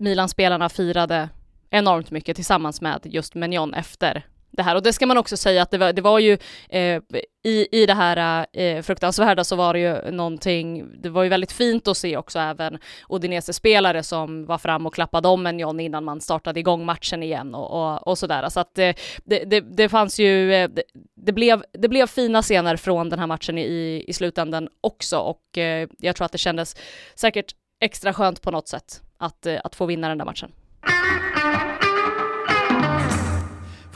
Milan-spelarna 0.00 0.68
firade 0.68 1.28
enormt 1.70 2.10
mycket 2.10 2.36
tillsammans 2.36 2.80
med 2.80 3.00
just 3.04 3.34
Menion 3.34 3.74
efter 3.74 4.26
det 4.56 4.62
här. 4.62 4.74
Och 4.74 4.82
det 4.82 4.92
ska 4.92 5.06
man 5.06 5.18
också 5.18 5.36
säga 5.36 5.62
att 5.62 5.70
det 5.70 5.78
var, 5.78 5.92
det 5.92 6.02
var 6.02 6.18
ju 6.18 6.38
eh, 6.68 7.00
i, 7.44 7.68
i 7.82 7.86
det 7.86 7.94
här 7.94 8.46
eh, 8.52 8.82
fruktansvärda 8.82 9.44
så 9.44 9.56
var 9.56 9.72
det 9.72 9.80
ju 9.80 10.10
någonting, 10.10 10.86
det 11.02 11.08
var 11.08 11.22
ju 11.22 11.28
väldigt 11.28 11.52
fint 11.52 11.88
att 11.88 11.96
se 11.96 12.16
också 12.16 12.38
även 12.38 12.78
Odinese-spelare 13.08 14.02
som 14.02 14.46
var 14.46 14.58
fram 14.58 14.86
och 14.86 14.94
klappade 14.94 15.28
om 15.28 15.46
en 15.46 15.58
John 15.58 15.80
innan 15.80 16.04
man 16.04 16.20
startade 16.20 16.60
igång 16.60 16.84
matchen 16.84 17.22
igen 17.22 17.54
och, 17.54 17.70
och, 17.70 18.08
och 18.08 18.18
sådär. 18.18 18.48
Så 18.48 18.60
att 18.60 18.78
eh, 18.78 18.94
det, 19.24 19.44
det, 19.44 19.60
det 19.60 19.88
fanns 19.88 20.20
ju, 20.20 20.54
eh, 20.54 20.68
det, 20.68 20.82
det, 21.16 21.32
blev, 21.32 21.64
det 21.72 21.88
blev 21.88 22.06
fina 22.06 22.42
scener 22.42 22.76
från 22.76 23.08
den 23.08 23.18
här 23.18 23.26
matchen 23.26 23.58
i, 23.58 24.04
i 24.06 24.12
slutändan 24.12 24.68
också 24.80 25.18
och 25.18 25.58
eh, 25.58 25.88
jag 25.98 26.16
tror 26.16 26.24
att 26.24 26.32
det 26.32 26.38
kändes 26.38 26.76
säkert 27.14 27.54
extra 27.80 28.12
skönt 28.12 28.42
på 28.42 28.50
något 28.50 28.68
sätt 28.68 29.02
att, 29.18 29.46
eh, 29.46 29.60
att 29.64 29.74
få 29.74 29.86
vinna 29.86 30.08
den 30.08 30.18
där 30.18 30.24
matchen. 30.24 30.52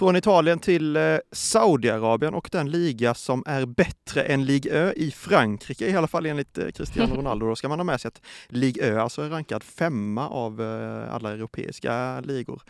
Från 0.00 0.16
Italien 0.16 0.59
till 0.59 0.97
eh, 0.97 1.02
Saudiarabien 1.33 2.35
och 2.35 2.49
den 2.52 2.71
liga 2.71 3.14
som 3.14 3.42
är 3.47 3.66
bättre 3.66 4.23
än 4.23 4.45
Ligue 4.45 4.73
Ö 4.73 4.92
i 4.97 5.11
Frankrike, 5.11 5.87
i 5.87 5.97
alla 5.97 6.07
fall 6.07 6.26
enligt 6.26 6.59
eh, 6.59 6.69
Cristiano 6.69 7.14
Ronaldo. 7.16 7.47
Då 7.47 7.57
ska 7.57 7.69
man 7.69 7.78
ha 7.78 7.85
med 7.85 8.00
sig 8.00 8.09
att 8.09 8.23
Ligue 8.49 8.85
Ö 8.85 9.00
alltså 9.00 9.23
är 9.23 9.28
rankad 9.28 9.62
femma 9.62 10.28
av 10.28 10.61
eh, 10.61 11.14
alla 11.14 11.30
europeiska 11.30 12.21
ligor. 12.21 12.62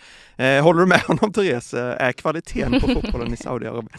Håller 0.62 0.80
du 0.80 0.86
med 0.86 1.00
honom 1.00 1.32
Therese? 1.32 1.74
Är 1.74 2.12
kvaliteten 2.12 2.80
på 2.80 2.88
fotbollen 2.88 3.34
i 3.34 3.36
Saudiarabien 3.46 3.98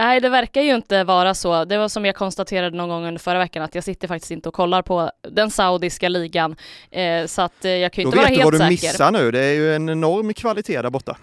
Nej, 0.00 0.20
det 0.20 0.28
verkar 0.28 0.62
ju 0.62 0.74
inte 0.74 1.04
vara 1.04 1.34
så. 1.34 1.64
Det 1.64 1.78
var 1.78 1.88
som 1.88 2.04
jag 2.04 2.14
konstaterade 2.14 2.76
någon 2.76 2.88
gång 2.88 3.06
under 3.06 3.18
förra 3.18 3.38
veckan 3.38 3.62
att 3.62 3.74
jag 3.74 3.84
sitter 3.84 4.08
faktiskt 4.08 4.30
inte 4.30 4.48
och 4.48 4.54
kollar 4.54 4.82
på 4.82 5.10
den 5.30 5.50
saudiska 5.50 6.08
ligan. 6.08 6.56
Eh, 6.90 7.26
så 7.26 7.42
att 7.42 7.64
eh, 7.64 7.70
jag 7.70 7.92
kan 7.92 8.02
ju 8.02 8.06
inte 8.06 8.16
vara 8.18 8.26
helt 8.26 8.38
säker. 8.38 8.44
Då 8.44 8.50
vet 8.50 8.60
du 8.60 8.66
vad 8.66 8.68
du 8.68 8.72
missar 8.72 9.10
nu. 9.10 9.30
Det 9.30 9.44
är 9.44 9.52
ju 9.52 9.74
en 9.74 9.88
enorm 9.88 10.34
kvalitet 10.34 10.82
där 10.82 10.90
borta. 10.90 11.16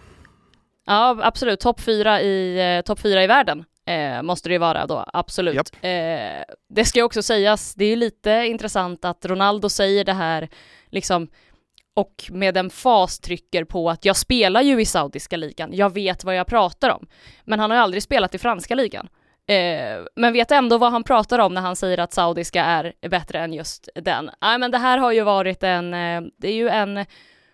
Ja, 0.85 1.17
absolut. 1.21 1.59
Topp 1.59 1.81
fyra 1.81 2.21
i, 2.21 2.59
eh, 2.77 2.81
top 2.81 2.99
fyra 2.99 3.23
i 3.23 3.27
världen 3.27 3.65
eh, 3.85 4.21
måste 4.21 4.49
det 4.49 4.53
ju 4.53 4.59
vara 4.59 4.85
då, 4.85 5.05
absolut. 5.13 5.73
Eh, 5.81 5.89
det 6.69 6.85
ska 6.85 6.99
ju 6.99 7.03
också 7.03 7.23
sägas, 7.23 7.75
det 7.75 7.85
är 7.85 7.89
ju 7.89 7.95
lite 7.95 8.31
intressant 8.31 9.05
att 9.05 9.25
Ronaldo 9.25 9.69
säger 9.69 10.05
det 10.05 10.13
här, 10.13 10.49
liksom 10.89 11.27
och 11.97 12.29
med 12.31 12.57
en 12.57 12.69
fas 12.69 13.19
trycker 13.19 13.63
på 13.63 13.89
att 13.89 14.05
jag 14.05 14.15
spelar 14.15 14.61
ju 14.61 14.81
i 14.81 14.85
saudiska 14.85 15.37
ligan, 15.37 15.69
jag 15.73 15.93
vet 15.93 16.23
vad 16.23 16.35
jag 16.35 16.47
pratar 16.47 16.89
om. 16.89 17.07
Men 17.43 17.59
han 17.59 17.69
har 17.69 17.77
ju 17.77 17.83
aldrig 17.83 18.03
spelat 18.03 18.35
i 18.35 18.37
franska 18.37 18.75
ligan. 18.75 19.07
Eh, 19.47 20.03
men 20.15 20.33
vet 20.33 20.51
ändå 20.51 20.77
vad 20.77 20.91
han 20.91 21.03
pratar 21.03 21.39
om 21.39 21.53
när 21.53 21.61
han 21.61 21.75
säger 21.75 21.97
att 21.97 22.13
saudiska 22.13 22.63
är 22.63 22.93
bättre 23.09 23.39
än 23.39 23.53
just 23.53 23.89
den. 23.95 24.29
Nej 24.41 24.57
men 24.57 24.71
det 24.71 24.77
här 24.77 24.97
har 24.97 25.11
ju 25.11 25.21
varit 25.21 25.63
en, 25.63 25.93
eh, 25.93 26.21
det 26.37 26.47
är 26.47 26.53
ju 26.53 26.69
en 26.69 27.05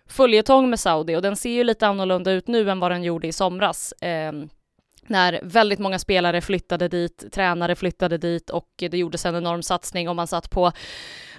följetong 0.08 0.70
med 0.70 0.80
Saudi 0.80 1.16
och 1.16 1.22
den 1.22 1.36
ser 1.36 1.50
ju 1.50 1.64
lite 1.64 1.86
annorlunda 1.86 2.30
ut 2.30 2.48
nu 2.48 2.70
än 2.70 2.80
vad 2.80 2.90
den 2.90 3.02
gjorde 3.02 3.28
i 3.28 3.32
somras. 3.32 3.92
Eh, 3.92 4.32
när 5.06 5.40
väldigt 5.42 5.78
många 5.78 5.98
spelare 5.98 6.40
flyttade 6.40 6.88
dit, 6.88 7.24
tränare 7.32 7.74
flyttade 7.74 8.18
dit 8.18 8.50
och 8.50 8.68
det 8.76 8.98
gjordes 8.98 9.26
en 9.26 9.36
enorm 9.36 9.62
satsning 9.62 10.08
och 10.08 10.16
man 10.16 10.26
satt 10.26 10.50
på 10.50 10.72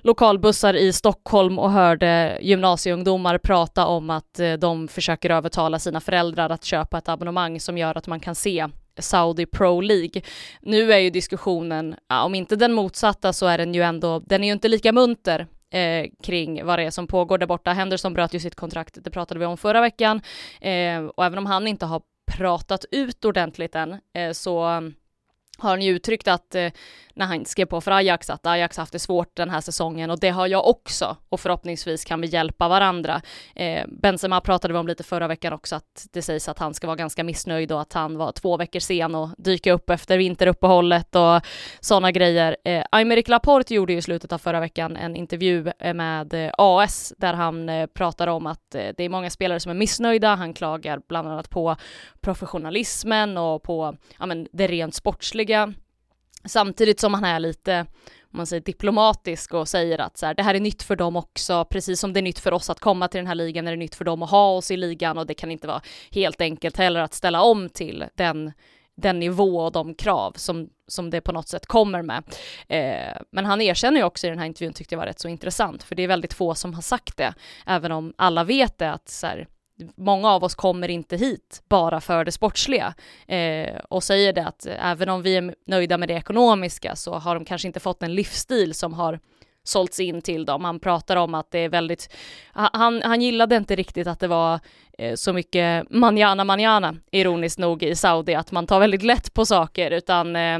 lokalbussar 0.01 0.73
i 0.73 0.93
Stockholm 0.93 1.59
och 1.59 1.71
hörde 1.71 2.37
gymnasieungdomar 2.41 3.37
prata 3.37 3.85
om 3.85 4.09
att 4.09 4.39
eh, 4.39 4.53
de 4.53 4.87
försöker 4.87 5.29
övertala 5.29 5.79
sina 5.79 6.01
föräldrar 6.01 6.49
att 6.49 6.63
köpa 6.63 6.97
ett 6.97 7.09
abonnemang 7.09 7.59
som 7.59 7.77
gör 7.77 7.97
att 7.97 8.07
man 8.07 8.19
kan 8.19 8.35
se 8.35 8.67
Saudi 8.99 9.45
Pro 9.45 9.81
League. 9.81 10.21
Nu 10.61 10.93
är 10.93 10.97
ju 10.97 11.09
diskussionen, 11.09 11.95
om 12.23 12.35
inte 12.35 12.55
den 12.55 12.73
motsatta 12.73 13.33
så 13.33 13.45
är 13.45 13.57
den 13.57 13.73
ju 13.73 13.81
ändå, 13.81 14.19
den 14.19 14.43
är 14.43 14.47
ju 14.47 14.53
inte 14.53 14.67
lika 14.67 14.91
munter 14.91 15.47
eh, 15.73 16.05
kring 16.23 16.65
vad 16.65 16.79
det 16.79 16.83
är 16.83 16.91
som 16.91 17.07
pågår 17.07 17.37
där 17.37 17.47
borta. 17.47 17.73
Henderson 17.73 18.13
bröt 18.13 18.33
ju 18.33 18.39
sitt 18.39 18.55
kontrakt, 18.55 18.97
det 19.01 19.11
pratade 19.11 19.39
vi 19.39 19.45
om 19.45 19.57
förra 19.57 19.81
veckan, 19.81 20.21
eh, 20.61 21.05
och 21.15 21.25
även 21.25 21.37
om 21.37 21.45
han 21.45 21.67
inte 21.67 21.85
har 21.85 22.01
pratat 22.25 22.85
ut 22.91 23.25
ordentligt 23.25 23.75
än, 23.75 24.01
eh, 24.13 24.31
så 24.31 24.81
har 25.57 25.69
han 25.69 25.81
ju 25.81 25.91
uttryckt 25.91 26.27
att 26.27 26.55
eh, 26.55 26.71
när 27.15 27.25
han 27.25 27.45
skrev 27.45 27.65
på 27.65 27.81
för 27.81 27.91
Ajax 27.91 28.29
att 28.29 28.45
Ajax 28.45 28.77
haft 28.77 28.91
det 28.91 28.99
svårt 28.99 29.35
den 29.35 29.49
här 29.49 29.61
säsongen 29.61 30.09
och 30.09 30.19
det 30.19 30.29
har 30.29 30.47
jag 30.47 30.67
också 30.67 31.17
och 31.29 31.39
förhoppningsvis 31.39 32.05
kan 32.05 32.21
vi 32.21 32.27
hjälpa 32.27 32.67
varandra. 32.67 33.21
Eh, 33.55 33.85
Benzema 33.87 34.41
pratade 34.41 34.73
vi 34.73 34.79
om 34.79 34.87
lite 34.87 35.03
förra 35.03 35.27
veckan 35.27 35.53
också 35.53 35.75
att 35.75 36.07
det 36.13 36.21
sägs 36.21 36.49
att 36.49 36.59
han 36.59 36.73
ska 36.73 36.87
vara 36.87 36.97
ganska 36.97 37.23
missnöjd 37.23 37.71
och 37.71 37.81
att 37.81 37.93
han 37.93 38.17
var 38.17 38.31
två 38.31 38.57
veckor 38.57 38.79
sen 38.79 39.15
och 39.15 39.29
dyka 39.37 39.73
upp 39.73 39.89
efter 39.89 40.17
vinteruppehållet 40.17 41.15
och 41.15 41.41
sådana 41.79 42.11
grejer. 42.11 42.57
Eh, 42.63 42.83
Aymeric 42.91 43.27
Laporte 43.27 43.73
gjorde 43.73 43.93
ju 43.93 43.99
i 43.99 44.01
slutet 44.01 44.33
av 44.33 44.37
förra 44.37 44.59
veckan 44.59 44.97
en 44.97 45.15
intervju 45.15 45.71
eh, 45.79 45.93
med 45.93 46.33
eh, 46.33 46.51
AS 46.57 47.13
där 47.17 47.33
han 47.33 47.69
eh, 47.69 47.87
pratar 47.87 48.27
om 48.27 48.47
att 48.47 48.75
eh, 48.75 48.87
det 48.97 49.03
är 49.03 49.09
många 49.09 49.29
spelare 49.29 49.59
som 49.59 49.69
är 49.69 49.75
missnöjda. 49.75 50.35
Han 50.35 50.53
klagar 50.53 51.01
bland 51.07 51.27
annat 51.27 51.49
på 51.49 51.75
professionalismen 52.21 53.37
och 53.37 53.63
på 53.63 53.97
ja, 54.19 54.25
men, 54.25 54.47
det 54.51 54.67
rent 54.67 54.95
sportsliga 54.95 55.44
Samtidigt 56.45 56.99
som 56.99 57.13
han 57.13 57.23
är 57.23 57.39
lite 57.39 57.85
om 58.35 58.37
man 58.37 58.45
säger 58.47 58.61
diplomatisk 58.61 59.53
och 59.53 59.67
säger 59.67 60.01
att 60.01 60.17
så 60.17 60.25
här, 60.25 60.33
det 60.33 60.43
här 60.43 60.55
är 60.55 60.59
nytt 60.59 60.83
för 60.83 60.95
dem 60.95 61.15
också, 61.15 61.65
precis 61.65 61.99
som 61.99 62.13
det 62.13 62.19
är 62.19 62.21
nytt 62.21 62.39
för 62.39 62.51
oss 62.51 62.69
att 62.69 62.79
komma 62.79 63.07
till 63.07 63.17
den 63.17 63.27
här 63.27 63.35
ligan, 63.35 63.67
är 63.67 63.71
det 63.71 63.77
nytt 63.77 63.95
för 63.95 64.05
dem 64.05 64.23
att 64.23 64.29
ha 64.29 64.49
oss 64.49 64.71
i 64.71 64.77
ligan 64.77 65.17
och 65.17 65.25
det 65.25 65.33
kan 65.33 65.51
inte 65.51 65.67
vara 65.67 65.81
helt 66.11 66.41
enkelt 66.41 66.77
heller 66.77 66.99
att 66.99 67.13
ställa 67.13 67.41
om 67.41 67.69
till 67.69 68.05
den, 68.15 68.51
den 68.95 69.19
nivå 69.19 69.57
och 69.57 69.71
de 69.71 69.93
krav 69.93 70.33
som, 70.35 70.69
som 70.87 71.09
det 71.09 71.21
på 71.21 71.31
något 71.31 71.47
sätt 71.47 71.65
kommer 71.65 72.01
med. 72.01 72.23
Eh, 72.67 73.21
men 73.31 73.45
han 73.45 73.61
erkänner 73.61 73.99
ju 73.99 74.03
också 74.03 74.27
i 74.27 74.29
den 74.29 74.39
här 74.39 74.45
intervjun, 74.45 74.73
tyckte 74.73 74.95
jag 74.95 74.99
var 74.99 75.07
rätt 75.07 75.19
så 75.19 75.27
intressant, 75.27 75.83
för 75.83 75.95
det 75.95 76.03
är 76.03 76.07
väldigt 76.07 76.33
få 76.33 76.55
som 76.55 76.73
har 76.73 76.81
sagt 76.81 77.17
det, 77.17 77.33
även 77.65 77.91
om 77.91 78.13
alla 78.17 78.43
vet 78.43 78.77
det 78.77 78.91
att 78.91 79.09
så 79.09 79.27
här, 79.27 79.47
många 79.95 80.29
av 80.29 80.43
oss 80.43 80.55
kommer 80.55 80.89
inte 80.89 81.17
hit 81.17 81.63
bara 81.69 82.01
för 82.01 82.25
det 82.25 82.31
sportsliga 82.31 82.93
eh, 83.27 83.75
och 83.89 84.03
säger 84.03 84.33
det 84.33 84.47
att 84.47 84.65
även 84.65 85.09
om 85.09 85.21
vi 85.21 85.35
är 85.35 85.55
nöjda 85.67 85.97
med 85.97 86.09
det 86.09 86.13
ekonomiska 86.13 86.95
så 86.95 87.13
har 87.13 87.35
de 87.35 87.45
kanske 87.45 87.67
inte 87.67 87.79
fått 87.79 88.03
en 88.03 88.15
livsstil 88.15 88.73
som 88.73 88.93
har 88.93 89.19
sålts 89.63 89.99
in 89.99 90.21
till 90.21 90.45
dem. 90.45 90.65
Han 90.65 90.79
pratar 90.79 91.15
om 91.15 91.35
att 91.35 91.51
det 91.51 91.59
är 91.59 91.69
väldigt, 91.69 92.13
han, 92.51 93.01
han 93.01 93.21
gillade 93.21 93.55
inte 93.55 93.75
riktigt 93.75 94.07
att 94.07 94.19
det 94.19 94.27
var 94.27 94.59
eh, 94.97 95.15
så 95.15 95.33
mycket 95.33 95.89
manjana 95.89 96.43
manjana, 96.43 96.95
ironiskt 97.11 97.59
nog, 97.59 97.83
i 97.83 97.95
Saudi, 97.95 98.35
att 98.35 98.51
man 98.51 98.67
tar 98.67 98.79
väldigt 98.79 99.03
lätt 99.03 99.33
på 99.33 99.45
saker, 99.45 99.91
utan 99.91 100.35
eh, 100.35 100.59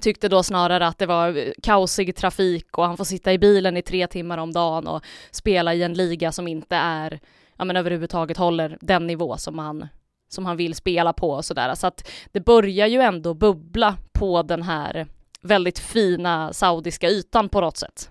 tyckte 0.00 0.28
då 0.28 0.42
snarare 0.42 0.86
att 0.86 0.98
det 0.98 1.06
var 1.06 1.36
eh, 1.36 1.52
kaosig 1.62 2.16
trafik 2.16 2.78
och 2.78 2.84
han 2.84 2.96
får 2.96 3.04
sitta 3.04 3.32
i 3.32 3.38
bilen 3.38 3.76
i 3.76 3.82
tre 3.82 4.06
timmar 4.06 4.38
om 4.38 4.52
dagen 4.52 4.86
och 4.86 5.04
spela 5.30 5.74
i 5.74 5.82
en 5.82 5.94
liga 5.94 6.32
som 6.32 6.48
inte 6.48 6.76
är 6.76 7.20
ja, 7.56 7.64
men 7.64 7.76
överhuvudtaget 7.76 8.36
håller 8.36 8.78
den 8.80 9.06
nivå 9.06 9.36
som 9.36 9.58
han, 9.58 9.88
som 10.28 10.46
han 10.46 10.56
vill 10.56 10.74
spela 10.74 11.12
på 11.12 11.30
och 11.30 11.44
sådär. 11.44 11.74
Så 11.74 11.86
att 11.86 12.10
det 12.32 12.40
börjar 12.40 12.86
ju 12.86 13.00
ändå 13.00 13.34
bubbla 13.34 13.96
på 14.12 14.42
den 14.42 14.62
här 14.62 15.06
väldigt 15.40 15.78
fina 15.78 16.52
saudiska 16.52 17.08
ytan 17.08 17.48
på 17.48 17.60
något 17.60 17.76
sätt. 17.76 18.10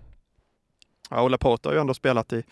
Ja, 1.10 1.24
Ola 1.24 1.38
Porto 1.38 1.70
har 1.70 1.74
ju 1.74 1.82
ändå 1.82 1.94
spelat 1.94 2.34
i 2.34 2.44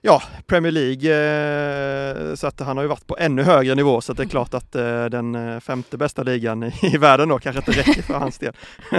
ja, 0.00 0.22
Premier 0.46 0.72
League, 0.72 1.10
eh, 1.10 2.34
så 2.34 2.46
att 2.46 2.60
han 2.60 2.76
har 2.76 2.84
ju 2.84 2.88
varit 2.88 3.06
på 3.06 3.16
ännu 3.18 3.42
högre 3.42 3.74
nivå 3.74 4.00
så 4.00 4.12
att 4.12 4.18
det 4.18 4.24
är 4.24 4.28
klart 4.28 4.54
att 4.54 4.74
eh, 4.74 5.04
den 5.04 5.34
eh, 5.34 5.60
femte 5.60 5.96
bästa 5.96 6.22
ligan 6.22 6.72
i 6.82 6.96
världen 6.98 7.28
då 7.28 7.38
kanske 7.38 7.58
inte 7.58 7.80
räcker 7.80 8.02
för 8.02 8.14
hans 8.14 8.38
del. 8.38 8.52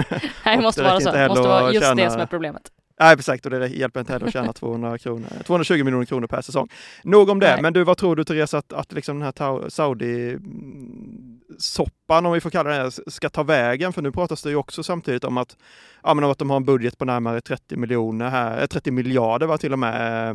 Nej, 0.44 0.56
det 0.56 0.62
måste 0.62 0.82
vara 0.82 1.00
så, 1.00 1.12
det 1.12 1.28
måste 1.28 1.48
vara 1.48 1.72
just 1.72 1.86
tjäna... 1.86 2.04
det 2.04 2.10
som 2.10 2.20
är 2.20 2.26
problemet. 2.26 2.62
Nej, 3.00 3.14
exakt, 3.14 3.44
och 3.44 3.50
det 3.50 3.68
hjälper 3.68 4.00
inte 4.00 4.12
heller 4.12 4.26
att 4.26 4.32
tjäna 4.32 4.52
200 4.52 4.98
kronor, 4.98 5.28
220 5.46 5.84
miljoner 5.84 6.04
kronor 6.04 6.26
per 6.26 6.42
säsong. 6.42 6.68
Nog 7.02 7.28
om 7.28 7.40
det, 7.40 7.52
Nej. 7.52 7.62
men 7.62 7.72
du, 7.72 7.84
vad 7.84 7.96
tror 7.96 8.16
du 8.16 8.24
Therese 8.24 8.54
att, 8.54 8.72
att 8.72 8.92
liksom 8.92 9.18
den 9.18 9.22
här 9.22 9.32
Saudi-soppan, 9.68 12.26
om 12.26 12.32
vi 12.32 12.40
får 12.40 12.50
kalla 12.50 12.70
det 12.70 12.90
ska 13.06 13.28
ta 13.28 13.42
vägen? 13.42 13.92
För 13.92 14.02
nu 14.02 14.12
pratas 14.12 14.42
det 14.42 14.50
ju 14.50 14.56
också 14.56 14.82
samtidigt 14.82 15.24
om 15.24 15.38
att, 15.38 15.56
ja, 16.02 16.14
men 16.14 16.24
att 16.24 16.38
de 16.38 16.50
har 16.50 16.56
en 16.56 16.64
budget 16.64 16.98
på 16.98 17.04
närmare 17.04 17.40
30 17.40 17.76
miljoner 17.76 18.28
här, 18.28 18.66
30 18.66 18.90
miljarder 18.90 19.46
var 19.46 19.56
till 19.56 19.72
och 19.72 19.78
med 19.78 20.30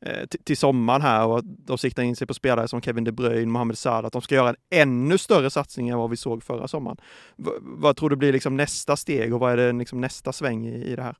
eh, 0.00 0.26
till 0.44 0.56
sommaren 0.56 1.02
här 1.02 1.26
och 1.26 1.44
de 1.44 1.78
siktar 1.78 2.02
in 2.02 2.16
sig 2.16 2.26
på 2.26 2.34
spelare 2.34 2.68
som 2.68 2.82
Kevin 2.82 3.04
De 3.04 3.12
Bruyne, 3.12 3.52
Mohamed 3.52 3.78
Salah, 3.78 4.06
att 4.06 4.12
de 4.12 4.22
ska 4.22 4.34
göra 4.34 4.48
en 4.48 4.56
ännu 4.70 5.18
större 5.18 5.50
satsning 5.50 5.88
än 5.88 5.98
vad 5.98 6.10
vi 6.10 6.16
såg 6.16 6.42
förra 6.42 6.68
sommaren. 6.68 6.96
V 7.36 7.50
vad 7.60 7.96
tror 7.96 8.10
du 8.10 8.16
blir 8.16 8.32
liksom 8.32 8.56
nästa 8.56 8.96
steg 8.96 9.34
och 9.34 9.40
vad 9.40 9.52
är 9.52 9.56
det 9.56 9.72
liksom 9.72 10.00
nästa 10.00 10.32
sväng 10.32 10.66
i, 10.66 10.84
i 10.84 10.96
det 10.96 11.02
här? 11.02 11.16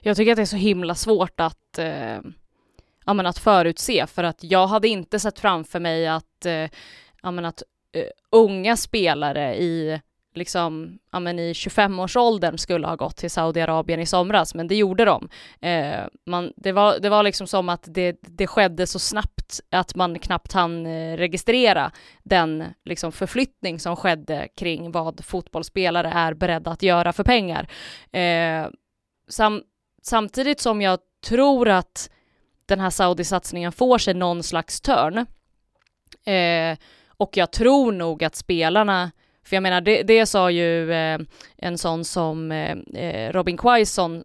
Jag 0.00 0.16
tycker 0.16 0.32
att 0.32 0.36
det 0.36 0.42
är 0.42 0.46
så 0.46 0.56
himla 0.56 0.94
svårt 0.94 1.40
att, 1.40 1.78
eh, 1.78 2.20
ja, 3.06 3.14
men 3.14 3.26
att 3.26 3.38
förutse 3.38 4.06
för 4.06 4.24
att 4.24 4.44
jag 4.44 4.66
hade 4.66 4.88
inte 4.88 5.18
sett 5.20 5.38
framför 5.38 5.80
mig 5.80 6.06
att, 6.06 6.46
eh, 6.46 6.68
ja, 7.22 7.30
men 7.30 7.44
att 7.44 7.62
eh, 7.92 8.06
unga 8.30 8.76
spelare 8.76 9.56
i 9.56 10.00
liksom, 10.34 10.98
ja 11.12 11.20
men 11.20 11.38
i 11.38 11.52
25-årsåldern 11.52 12.58
skulle 12.58 12.86
ha 12.86 12.96
gått 12.96 13.16
till 13.16 13.30
Saudiarabien 13.30 14.00
i 14.00 14.06
somras, 14.06 14.54
men 14.54 14.68
det 14.68 14.74
gjorde 14.74 15.04
de. 15.04 15.28
Eh, 15.60 16.04
man, 16.26 16.52
det, 16.56 16.72
var, 16.72 16.98
det 16.98 17.08
var 17.08 17.22
liksom 17.22 17.46
som 17.46 17.68
att 17.68 17.84
det, 17.86 18.18
det 18.20 18.46
skedde 18.46 18.86
så 18.86 18.98
snabbt 18.98 19.60
att 19.70 19.94
man 19.94 20.18
knappt 20.18 20.52
hann 20.52 20.86
eh, 20.86 21.16
registrera 21.16 21.92
den 22.22 22.64
liksom 22.84 23.12
förflyttning 23.12 23.80
som 23.80 23.96
skedde 23.96 24.48
kring 24.56 24.92
vad 24.92 25.24
fotbollsspelare 25.24 26.08
är 26.08 26.34
beredda 26.34 26.70
att 26.70 26.82
göra 26.82 27.12
för 27.12 27.24
pengar. 27.24 27.68
Eh, 28.12 28.66
sam, 29.28 29.62
samtidigt 30.02 30.60
som 30.60 30.82
jag 30.82 30.98
tror 31.26 31.68
att 31.68 32.10
den 32.66 32.80
här 32.80 32.90
Saudi-satsningen 32.90 33.72
får 33.72 33.98
sig 33.98 34.14
någon 34.14 34.42
slags 34.42 34.80
törn, 34.80 35.26
Eh, 36.24 36.76
och 37.08 37.36
jag 37.36 37.50
tror 37.50 37.92
nog 37.92 38.24
att 38.24 38.36
spelarna 38.36 39.10
för 39.44 39.56
jag 39.56 39.62
menar, 39.62 39.80
det, 39.80 40.02
det 40.02 40.26
sa 40.26 40.50
ju 40.50 40.92
eh, 40.92 41.18
en 41.56 41.78
sån 41.78 42.04
som 42.04 42.52
eh, 42.52 42.76
eh, 42.94 43.32
Robin 43.32 43.56
Quaison 43.56 44.24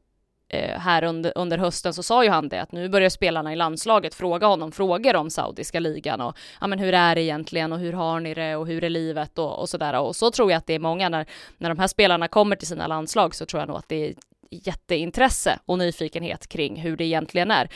eh, 0.50 0.79
här 0.79 1.03
under, 1.03 1.34
under 1.36 1.57
hösten 1.57 1.93
så 1.93 2.03
sa 2.03 2.24
ju 2.24 2.29
han 2.29 2.50
det 2.50 2.62
att 2.62 2.72
nu 2.72 2.89
börjar 2.89 3.10
spelarna 3.10 3.53
i 3.53 3.55
landslaget 3.55 4.15
fråga 4.15 4.48
honom 4.48 4.72
frågor 4.72 5.15
om 5.15 5.29
saudiska 5.29 5.79
ligan 5.79 6.22
och 6.22 6.38
ja 6.62 6.67
men 6.67 6.79
hur 6.79 6.93
är 6.93 7.15
det 7.15 7.22
egentligen 7.22 7.74
och 7.74 7.79
hur 7.79 7.93
har 7.93 8.19
ni 8.19 8.34
det 8.34 8.55
och 8.55 8.67
hur 8.67 8.84
är 8.84 8.89
livet 8.89 9.38
och, 9.38 9.60
och 9.60 9.69
sådär. 9.69 10.00
Och 10.00 10.15
så 10.15 10.31
tror 10.31 10.51
jag 10.51 10.57
att 10.57 10.67
det 10.67 10.74
är 10.74 10.79
många 10.79 11.10
när, 11.10 11.25
när 11.57 11.69
de 11.69 11.79
här 11.79 11.88
spelarna 11.88 12.27
kommer 12.27 12.55
till 12.55 12.67
sina 12.67 12.88
landslag 12.88 13.36
så 13.36 13.46
tror 13.46 13.62
jag 13.62 13.67
nog 13.67 13.77
att 13.77 13.89
det 13.89 14.07
är 14.10 14.13
jätteintresse 14.51 15.60
och 15.66 15.77
nyfikenhet 15.77 16.48
kring 16.48 16.82
hur 16.82 16.98
det 16.98 17.04
egentligen 17.04 17.51
är 17.51 17.70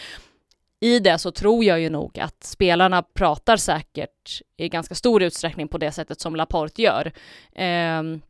i 0.82 1.00
det 1.00 1.18
så 1.18 1.32
tror 1.32 1.64
jag 1.64 1.80
ju 1.80 1.90
nog 1.90 2.20
att 2.20 2.44
spelarna 2.44 3.04
pratar 3.04 3.58
säkert 3.58 4.42
i 4.58 4.70
ganska 4.70 4.96
stor 4.96 5.24
utsträckning 5.24 5.68
på 5.68 5.78
det 5.78 5.92
sättet 5.92 6.22
som 6.22 6.36
Laporte 6.36 6.82
gör. 6.82 7.12
Um, 8.00 8.22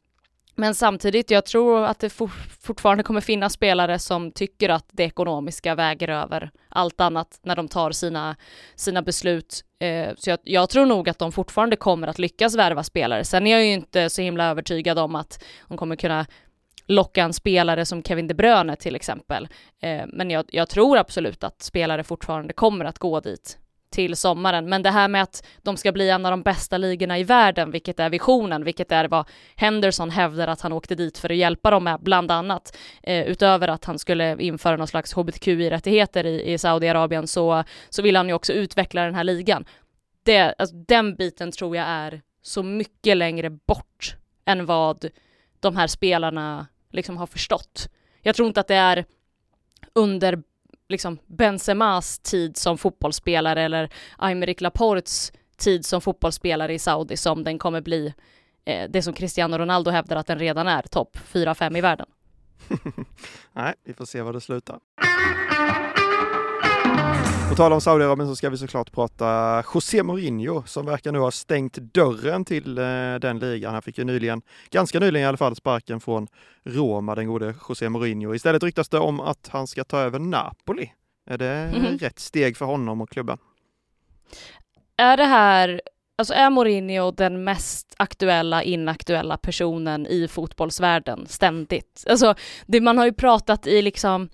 men 0.55 0.75
samtidigt, 0.75 1.31
jag 1.31 1.45
tror 1.45 1.83
att 1.83 2.00
det 2.00 2.10
for 2.10 2.27
fortfarande 2.62 3.03
kommer 3.03 3.21
finnas 3.21 3.53
spelare 3.53 4.00
som 4.00 4.31
tycker 4.31 4.69
att 4.69 4.86
det 4.91 5.03
ekonomiska 5.03 5.75
väger 5.75 6.07
över 6.07 6.51
allt 6.69 7.01
annat 7.01 7.39
när 7.43 7.55
de 7.55 7.67
tar 7.67 7.91
sina, 7.91 8.36
sina 8.75 9.01
beslut. 9.01 9.63
Eh, 9.79 10.10
så 10.17 10.29
jag, 10.29 10.39
jag, 10.43 10.69
tror 10.69 10.86
nog 10.86 11.10
att 11.10 11.19
de 11.19 11.31
fortfarande 11.31 11.75
kommer 11.75 12.07
att 12.07 12.19
lyckas 12.19 12.55
värva 12.55 12.83
spelare. 12.83 13.24
Sen 13.24 13.48
är 13.48 13.51
jag 13.51 13.65
ju 13.65 13.71
inte 13.71 14.10
så 14.10 14.21
himla 14.21 14.45
övertygad 14.45 15.00
om 15.00 15.15
att 15.15 15.43
de 15.67 15.77
kommer 15.77 15.95
kunna 15.95 16.25
locka 16.91 17.24
en 17.24 17.33
spelare 17.33 17.86
som 17.86 18.03
Kevin 18.03 18.27
De 18.27 18.33
Bruyne 18.33 18.75
till 18.75 18.95
exempel. 18.95 19.48
Eh, 19.81 20.03
men 20.07 20.29
jag, 20.29 20.45
jag, 20.48 20.69
tror 20.69 20.98
absolut 20.98 21.43
att 21.43 21.62
spelare 21.62 22.03
fortfarande 22.03 22.53
kommer 22.53 22.86
att 22.86 23.00
gå 23.00 23.19
dit 23.19 23.57
till 23.89 24.15
sommaren. 24.15 24.69
Men 24.69 24.83
det 24.83 24.89
här 24.89 25.07
med 25.07 25.24
att 25.24 25.48
de 25.62 25.77
ska 25.77 25.91
bli 25.91 26.10
en 26.10 26.25
av 26.25 26.31
de 26.31 26.43
bästa 26.43 26.77
ligorna 26.77 27.19
i 27.19 27.24
världen, 27.24 27.71
vilket 27.71 28.00
är 28.00 28.10
visionen, 28.10 28.63
vilket 28.63 28.91
är 28.91 29.07
vad 29.07 29.29
Henderson 29.55 30.10
hävdar 30.10 30.48
att 30.48 30.62
han 30.62 30.74
åkte 30.74 30.95
dit 30.95 31.17
för 31.17 31.29
att 31.29 31.38
hjälpa 31.38 31.71
dem 31.71 31.83
med, 31.83 32.00
bland 32.01 32.31
annat. 32.31 32.77
Eh, 33.03 33.25
utöver 33.25 33.67
att 33.67 33.86
han 33.86 34.00
skulle 34.00 34.41
införa 34.41 34.77
någon 34.77 34.88
slags 34.88 35.13
hbtqi-rättigheter 35.13 36.25
i, 36.25 36.53
i 36.53 36.57
Saudiarabien 36.57 37.27
så, 37.27 37.63
så 37.89 38.01
vill 38.01 38.15
han 38.15 38.27
ju 38.27 38.33
också 38.33 38.53
utveckla 38.53 39.03
den 39.03 39.15
här 39.15 39.24
ligan. 39.24 39.65
Det, 40.24 40.55
alltså, 40.57 40.75
den 40.75 41.15
biten 41.15 41.51
tror 41.51 41.75
jag 41.75 41.86
är 41.88 42.21
så 42.41 42.63
mycket 42.63 43.17
längre 43.17 43.50
bort 43.50 44.15
än 44.45 44.65
vad 44.65 45.05
de 45.60 45.75
här 45.75 45.88
spelarna 45.88 46.67
liksom 46.91 47.17
har 47.17 47.27
förstått. 47.27 47.89
Jag 48.21 48.36
tror 48.36 48.48
inte 48.48 48.60
att 48.60 48.67
det 48.67 48.75
är 48.75 49.05
under 49.93 50.43
liksom 50.89 51.17
Benzemas 51.27 52.19
tid 52.19 52.57
som 52.57 52.77
fotbollsspelare 52.77 53.62
eller 53.62 53.89
Aymeric 54.17 54.62
Laportes 54.62 55.31
tid 55.57 55.86
som 55.86 56.01
fotbollsspelare 56.01 56.74
i 56.74 56.79
Saudi 56.79 57.17
som 57.17 57.43
den 57.43 57.60
kommer 57.60 57.81
bli 57.81 58.13
eh, 58.65 58.89
det 58.89 59.01
som 59.01 59.13
Cristiano 59.13 59.57
Ronaldo 59.57 59.91
hävdar 59.91 60.15
att 60.15 60.27
den 60.27 60.39
redan 60.39 60.67
är, 60.67 60.81
topp 60.81 61.17
4-5 61.31 61.77
i 61.77 61.81
världen. 61.81 62.07
Nej, 63.53 63.74
vi 63.83 63.93
får 63.93 64.05
se 64.05 64.21
var 64.21 64.33
det 64.33 64.41
slutar. 64.41 64.79
På 67.51 67.55
tal 67.55 67.74
om 67.74 67.81
Saudiarabien 67.81 68.27
så 68.29 68.36
ska 68.36 68.50
vi 68.50 68.58
såklart 68.58 68.91
prata 68.91 69.63
José 69.74 70.03
Mourinho 70.03 70.63
som 70.65 70.86
verkar 70.86 71.12
nu 71.12 71.20
ha 71.20 71.31
stängt 71.31 71.74
dörren 71.74 72.46
till 72.46 72.77
eh, 72.77 72.84
den 73.22 73.39
ligan. 73.39 73.74
Han 73.74 73.81
fick 73.81 73.98
ju 73.98 74.03
nyligen, 74.03 74.41
ganska 74.70 75.00
nyligen 75.00 75.25
i 75.25 75.27
alla 75.27 75.38
fall, 75.38 75.55
sparken 75.55 76.00
från 76.00 76.27
Roma, 76.63 77.15
den 77.15 77.27
gode 77.27 77.55
José 77.70 77.89
Mourinho. 77.89 78.36
Istället 78.36 78.63
ryktas 78.63 78.89
det 78.89 79.00
om 79.00 79.20
att 79.20 79.50
han 79.51 79.67
ska 79.67 79.84
ta 79.84 80.00
över 80.00 80.20
Napoli. 80.20 80.93
Är 81.29 81.38
det 81.38 81.48
mm 81.48 81.98
rätt 81.98 82.20
steg 82.20 82.58
för 82.58 82.65
honom 82.65 83.01
och 83.01 83.10
klubben? 83.10 83.38
Är 84.98 85.17
det 85.17 85.25
här 85.25 85.81
Alltså 86.15 86.34
är 86.34 86.50
Mourinho 86.50 87.12
den 87.12 87.43
mest 87.43 87.96
aktuella, 87.98 88.63
inaktuella 88.63 89.38
personen 89.38 90.08
i 90.08 90.27
fotbollsvärlden 90.27 91.27
ständigt? 91.27 92.05
Alltså, 92.10 92.36
det, 92.65 92.82
man 92.82 92.97
har 92.97 93.06
ju 93.06 93.13
pratat 93.13 93.67
i 93.67 93.82
liksom 93.82 94.30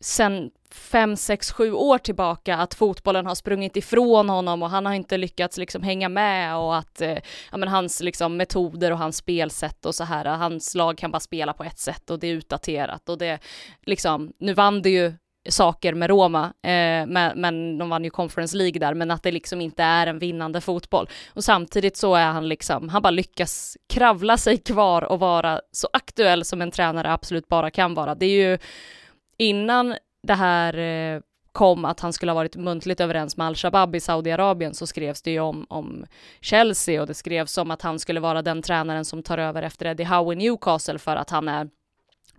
sen 0.00 0.50
fem, 0.74 1.16
sex, 1.16 1.52
sju 1.52 1.72
år 1.72 1.98
tillbaka 1.98 2.56
att 2.56 2.74
fotbollen 2.74 3.26
har 3.26 3.34
sprungit 3.34 3.76
ifrån 3.76 4.28
honom 4.28 4.62
och 4.62 4.70
han 4.70 4.86
har 4.86 4.92
inte 4.92 5.16
lyckats 5.16 5.58
liksom 5.58 5.82
hänga 5.82 6.08
med 6.08 6.56
och 6.56 6.76
att 6.76 7.00
eh, 7.00 7.18
ja, 7.50 7.56
men 7.56 7.68
hans 7.68 8.00
liksom 8.00 8.36
metoder 8.36 8.90
och 8.90 8.98
hans 8.98 9.16
spelsätt 9.16 9.86
och 9.86 9.94
så 9.94 10.04
här, 10.04 10.24
hans 10.24 10.74
lag 10.74 10.98
kan 10.98 11.10
bara 11.10 11.20
spela 11.20 11.52
på 11.52 11.64
ett 11.64 11.78
sätt 11.78 12.10
och 12.10 12.18
det 12.18 12.26
är 12.26 12.32
utdaterat 12.32 13.08
och 13.08 13.18
det 13.18 13.38
liksom, 13.86 14.32
nu 14.38 14.54
vann 14.54 14.82
det 14.82 14.90
ju 14.90 15.12
saker 15.48 15.94
med 15.94 16.10
Roma, 16.10 16.44
eh, 16.44 17.06
men, 17.06 17.32
men 17.40 17.78
de 17.78 17.88
vann 17.88 18.04
ju 18.04 18.10
Conference 18.10 18.56
League 18.56 18.80
där, 18.80 18.94
men 18.94 19.10
att 19.10 19.22
det 19.22 19.32
liksom 19.32 19.60
inte 19.60 19.82
är 19.82 20.06
en 20.06 20.18
vinnande 20.18 20.60
fotboll. 20.60 21.08
Och 21.34 21.44
samtidigt 21.44 21.96
så 21.96 22.14
är 22.14 22.26
han 22.26 22.48
liksom, 22.48 22.88
han 22.88 23.02
bara 23.02 23.10
lyckas 23.10 23.76
kravla 23.88 24.36
sig 24.36 24.58
kvar 24.58 25.04
och 25.04 25.18
vara 25.18 25.60
så 25.72 25.88
aktuell 25.92 26.44
som 26.44 26.62
en 26.62 26.70
tränare 26.70 27.12
absolut 27.12 27.48
bara 27.48 27.70
kan 27.70 27.94
vara. 27.94 28.14
Det 28.14 28.26
är 28.26 28.50
ju 28.50 28.58
innan 29.38 29.94
det 30.24 30.34
här 30.34 30.78
eh, 30.78 31.20
kom 31.52 31.84
att 31.84 32.00
han 32.00 32.12
skulle 32.12 32.32
ha 32.32 32.34
varit 32.34 32.56
muntligt 32.56 33.00
överens 33.00 33.36
med 33.36 33.46
al-Shabab 33.46 33.96
i 33.96 34.00
Saudiarabien 34.00 34.74
så 34.74 34.86
skrevs 34.86 35.22
det 35.22 35.30
ju 35.30 35.40
om, 35.40 35.66
om 35.68 36.06
Chelsea 36.40 37.00
och 37.00 37.06
det 37.06 37.14
skrevs 37.14 37.58
om 37.58 37.70
att 37.70 37.82
han 37.82 37.98
skulle 37.98 38.20
vara 38.20 38.42
den 38.42 38.62
tränaren 38.62 39.04
som 39.04 39.22
tar 39.22 39.38
över 39.38 39.62
efter 39.62 39.86
Eddie 39.86 40.04
Howe 40.04 40.32
i 40.32 40.36
Newcastle 40.36 40.98
för 40.98 41.16
att 41.16 41.30
han 41.30 41.48
är 41.48 41.68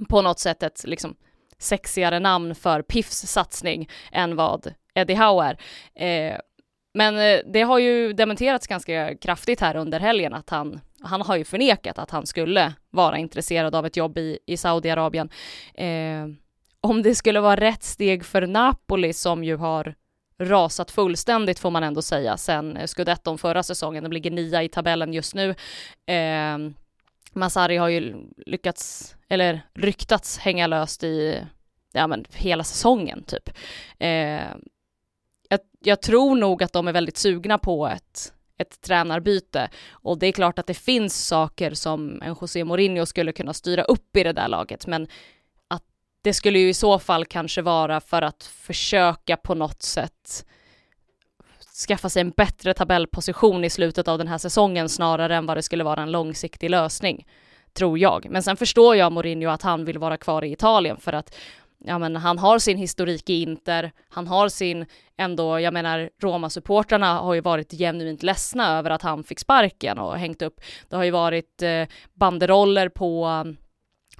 på 0.09 0.21
något 0.21 0.39
sätt 0.39 0.63
ett 0.63 0.83
liksom 0.87 1.15
sexigare 1.57 2.19
namn 2.19 2.55
för 2.55 2.81
Piffs 2.81 3.27
satsning 3.27 3.89
än 4.11 4.35
vad 4.35 4.73
Eddie 4.93 5.15
Howe 5.15 5.45
är. 5.45 5.57
Eh, 6.05 6.37
men 6.93 7.17
eh, 7.17 7.39
det 7.53 7.61
har 7.61 7.79
ju 7.79 8.13
dementerats 8.13 8.67
ganska 8.67 9.15
kraftigt 9.15 9.61
här 9.61 9.75
under 9.75 9.99
helgen 9.99 10.33
att 10.33 10.49
han, 10.49 10.79
han 11.01 11.21
har 11.21 11.35
ju 11.35 11.43
förnekat 11.43 11.99
att 11.99 12.11
han 12.11 12.25
skulle 12.25 12.73
vara 12.89 13.17
intresserad 13.17 13.75
av 13.75 13.85
ett 13.85 13.97
jobb 13.97 14.17
i, 14.17 14.39
i 14.45 14.57
Saudiarabien. 14.57 15.29
Eh, 15.73 16.25
om 16.85 17.01
det 17.01 17.15
skulle 17.15 17.39
vara 17.39 17.55
rätt 17.55 17.83
steg 17.83 18.25
för 18.25 18.47
Napoli 18.47 19.13
som 19.13 19.43
ju 19.43 19.55
har 19.55 19.95
rasat 20.37 20.91
fullständigt 20.91 21.59
får 21.59 21.71
man 21.71 21.83
ändå 21.83 22.01
säga 22.01 22.37
sen 22.37 22.87
scudetton 22.87 23.37
förra 23.37 23.63
säsongen. 23.63 24.03
De 24.03 24.11
ligger 24.11 24.31
nia 24.31 24.63
i 24.63 24.69
tabellen 24.69 25.13
just 25.13 25.35
nu. 25.35 25.55
Eh, 26.05 26.57
Masari 27.33 27.77
har 27.77 27.89
ju 27.89 28.15
lyckats, 28.45 29.15
eller 29.27 29.61
ryktats 29.73 30.37
hänga 30.37 30.67
löst 30.67 31.03
i 31.03 31.41
ja, 31.93 32.07
men 32.07 32.25
hela 32.33 32.63
säsongen 32.63 33.23
typ. 33.23 33.49
Eh, 33.99 34.49
jag, 35.49 35.59
jag, 35.79 36.01
tror 36.01 36.35
nog 36.35 36.63
att 36.63 36.73
de 36.73 36.87
är 36.87 36.93
väldigt 36.93 37.17
sugna 37.17 37.57
på 37.57 37.87
ett, 37.87 38.33
ett 38.57 38.81
tränarbyte 38.81 39.69
och 39.91 40.19
det 40.19 40.27
är 40.27 40.31
klart 40.31 40.59
att 40.59 40.67
det 40.67 40.73
finns 40.73 41.27
saker 41.27 41.73
som 41.73 42.21
en 42.21 42.35
José 42.41 42.63
Mourinho 42.63 43.05
skulle 43.05 43.31
kunna 43.31 43.53
styra 43.53 43.83
upp 43.83 44.17
i 44.17 44.23
det 44.23 44.33
där 44.33 44.47
laget, 44.47 44.87
men 44.87 45.07
det 46.25 46.33
skulle 46.33 46.59
ju 46.59 46.69
i 46.69 46.73
så 46.73 46.99
fall 46.99 47.25
kanske 47.25 47.61
vara 47.61 48.01
för 48.01 48.21
att 48.21 48.43
försöka 48.43 49.37
på 49.37 49.55
något 49.55 49.83
sätt 49.83 50.45
skaffa 51.87 52.09
sig 52.09 52.21
en 52.21 52.29
bättre 52.29 52.73
tabellposition 52.73 53.63
i 53.63 53.69
slutet 53.69 54.07
av 54.07 54.17
den 54.17 54.27
här 54.27 54.37
säsongen 54.37 54.89
snarare 54.89 55.35
än 55.35 55.45
vad 55.45 55.57
det 55.57 55.63
skulle 55.63 55.83
vara 55.83 56.01
en 56.01 56.11
långsiktig 56.11 56.69
lösning, 56.69 57.27
tror 57.73 57.99
jag. 57.99 58.27
Men 58.29 58.43
sen 58.43 58.57
förstår 58.57 58.95
jag 58.95 59.11
Mourinho 59.11 59.49
att 59.49 59.61
han 59.61 59.85
vill 59.85 59.97
vara 59.97 60.17
kvar 60.17 60.43
i 60.43 60.51
Italien 60.51 60.97
för 60.97 61.13
att 61.13 61.35
ja, 61.85 61.99
men 61.99 62.15
han 62.15 62.37
har 62.37 62.59
sin 62.59 62.77
historik 62.77 63.29
i 63.29 63.41
Inter, 63.41 63.91
han 64.09 64.27
har 64.27 64.49
sin 64.49 64.85
ändå, 65.17 65.59
jag 65.59 65.73
menar 65.73 66.09
Roma-supportrarna 66.21 67.19
har 67.19 67.33
ju 67.33 67.41
varit 67.41 67.71
genuint 67.71 68.23
ledsna 68.23 68.77
över 68.77 68.89
att 68.89 69.01
han 69.01 69.23
fick 69.23 69.39
sparken 69.39 69.97
och 69.97 70.17
hängt 70.17 70.41
upp. 70.41 70.61
Det 70.89 70.95
har 70.95 71.03
ju 71.03 71.11
varit 71.11 71.61
eh, 71.61 71.83
banderoller 72.13 72.89
på 72.89 73.27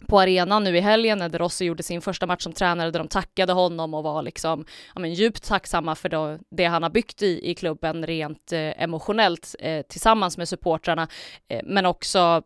på 0.08 0.20
arenan 0.20 0.64
nu 0.64 0.78
i 0.78 0.80
helgen 0.80 1.18
när 1.18 1.30
De 1.30 1.38
Rossi 1.38 1.66
gjorde 1.66 1.84
sin 1.84 2.02
första 2.02 2.26
match 2.26 2.44
som 2.44 2.54
tränare 2.54 2.92
där 2.92 3.00
de 3.00 3.08
tackade 3.08 3.54
honom 3.54 3.94
och 3.94 4.04
var 4.04 4.22
liksom 4.22 4.66
ja, 4.96 5.02
men, 5.02 5.14
djupt 5.14 5.48
tacksamma 5.48 5.96
för 5.96 6.10
då, 6.10 6.38
det 6.50 6.66
han 6.66 6.84
har 6.84 6.90
byggt 6.90 7.22
i, 7.22 7.52
i 7.52 7.56
klubben 7.56 8.06
rent 8.06 8.52
eh, 8.52 8.84
emotionellt 8.84 9.56
eh, 9.60 9.82
tillsammans 9.82 10.38
med 10.38 10.50
supportrarna. 10.50 11.08
Eh, 11.48 11.62
men 11.64 11.86
också 11.86 12.42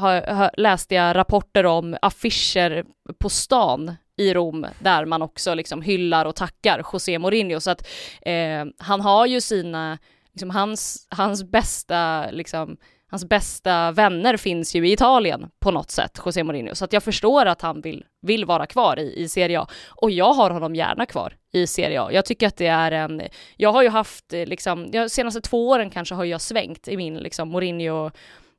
eh, 0.00 0.48
läste 0.56 0.94
jag 0.94 1.16
rapporter 1.16 1.66
om 1.66 1.96
affischer 2.02 2.84
på 3.18 3.28
stan 3.28 3.96
i 4.16 4.34
Rom 4.34 4.66
där 4.78 5.04
man 5.04 5.22
också 5.22 5.54
liksom 5.54 5.82
hyllar 5.82 6.24
och 6.24 6.36
tackar 6.36 6.84
José 6.92 7.18
Mourinho 7.18 7.60
så 7.60 7.70
att 7.70 7.88
eh, 8.22 8.64
han 8.78 9.00
har 9.00 9.26
ju 9.26 9.40
sina, 9.40 9.98
liksom 10.32 10.50
hans, 10.50 11.06
hans 11.10 11.44
bästa 11.44 12.30
liksom 12.30 12.76
hans 13.10 13.24
bästa 13.24 13.92
vänner 13.92 14.36
finns 14.36 14.74
ju 14.76 14.88
i 14.88 14.92
Italien 14.92 15.50
på 15.60 15.70
något 15.70 15.90
sätt, 15.90 16.18
José 16.24 16.44
Mourinho. 16.44 16.74
Så 16.74 16.84
att 16.84 16.92
jag 16.92 17.02
förstår 17.02 17.46
att 17.46 17.62
han 17.62 17.80
vill, 17.80 18.04
vill 18.22 18.44
vara 18.44 18.66
kvar 18.66 18.98
i, 18.98 19.22
i 19.22 19.28
Serie 19.28 19.60
A. 19.60 19.66
Och 19.88 20.10
jag 20.10 20.32
har 20.32 20.50
honom 20.50 20.74
gärna 20.74 21.06
kvar 21.06 21.32
i 21.52 21.66
Serie 21.66 22.02
A. 22.02 22.12
Jag 22.12 22.24
tycker 22.24 22.46
att 22.46 22.56
det 22.56 22.66
är 22.66 22.92
en... 22.92 23.22
Jag 23.56 23.72
har 23.72 23.82
ju 23.82 23.88
haft, 23.88 24.32
eh, 24.32 24.46
liksom, 24.46 24.90
de 24.90 25.08
senaste 25.08 25.40
två 25.40 25.68
åren 25.68 25.90
kanske 25.90 26.14
har 26.14 26.24
jag 26.24 26.40
svängt 26.40 26.88
i 26.88 26.96
min 26.96 27.16
liksom 27.16 27.48
Mourinho 27.48 28.10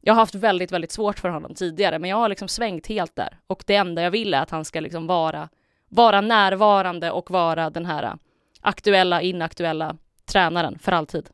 jag 0.01 0.13
har 0.13 0.21
haft 0.21 0.35
väldigt, 0.35 0.71
väldigt 0.71 0.91
svårt 0.91 1.19
för 1.19 1.29
honom 1.29 1.55
tidigare, 1.55 1.99
men 1.99 2.09
jag 2.09 2.17
har 2.17 2.29
liksom 2.29 2.47
svängt 2.47 2.87
helt 2.87 3.15
där. 3.15 3.37
Och 3.47 3.63
det 3.67 3.75
enda 3.75 4.01
jag 4.01 4.11
vill 4.11 4.33
är 4.33 4.41
att 4.41 4.49
han 4.49 4.65
ska 4.65 4.79
liksom 4.79 5.07
vara, 5.07 5.49
vara 5.89 6.21
närvarande 6.21 7.11
och 7.11 7.31
vara 7.31 7.69
den 7.69 7.85
här 7.85 8.17
aktuella, 8.61 9.21
inaktuella 9.21 9.97
tränaren 10.25 10.79
för 10.79 10.91
alltid. 10.91 11.29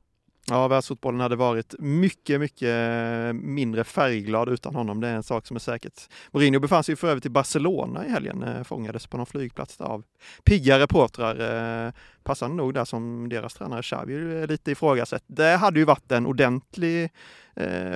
Ja, 0.49 0.67
världsfotbollen 0.67 1.19
hade 1.19 1.35
varit 1.35 1.75
mycket, 1.79 2.39
mycket 2.39 2.69
eh, 2.69 3.33
mindre 3.33 3.83
färgglad 3.83 4.49
utan 4.49 4.75
honom. 4.75 5.01
Det 5.01 5.07
är 5.07 5.15
en 5.15 5.23
sak 5.23 5.47
som 5.47 5.55
är 5.55 5.59
säkert. 5.59 6.09
Mourinho 6.31 6.59
befann 6.59 6.83
sig 6.83 6.95
för 6.95 7.07
övrigt 7.07 7.25
i 7.25 7.29
Barcelona 7.29 8.05
i 8.05 8.09
helgen, 8.09 8.43
eh, 8.43 8.63
fångades 8.63 9.07
på 9.07 9.17
någon 9.17 9.25
flygplats 9.25 9.77
där 9.77 9.85
av 9.85 10.03
pigga 10.43 10.79
reportrar. 10.79 11.85
Eh, 11.85 11.91
passande 12.23 12.55
nog 12.57 12.73
där 12.73 12.85
som 12.85 13.29
deras 13.29 13.53
tränare 13.53 13.81
Xavi 13.81 14.13
är 14.13 14.47
lite 14.47 14.71
ifrågasatt. 14.71 15.23
Det 15.27 15.55
hade 15.55 15.79
ju 15.79 15.85
varit 15.85 16.11
en 16.11 16.25
ordentlig 16.25 17.11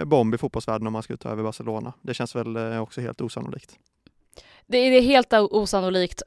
bomb 0.06 0.36
i 0.36 0.38
fotbollsvärlden 0.38 0.88
om 0.88 0.94
man 0.94 1.04
skulle 1.04 1.18
ta 1.18 1.30
över 1.30 1.44
Barcelona. 1.44 1.94
Det 2.02 2.14
känns 2.14 2.36
väl 2.36 2.58
också 2.78 3.02
helt 3.02 3.22
osannolikt. 3.22 3.76
Det 4.68 4.78
är 4.78 5.02
helt 5.02 5.34
osannolikt 5.34 6.22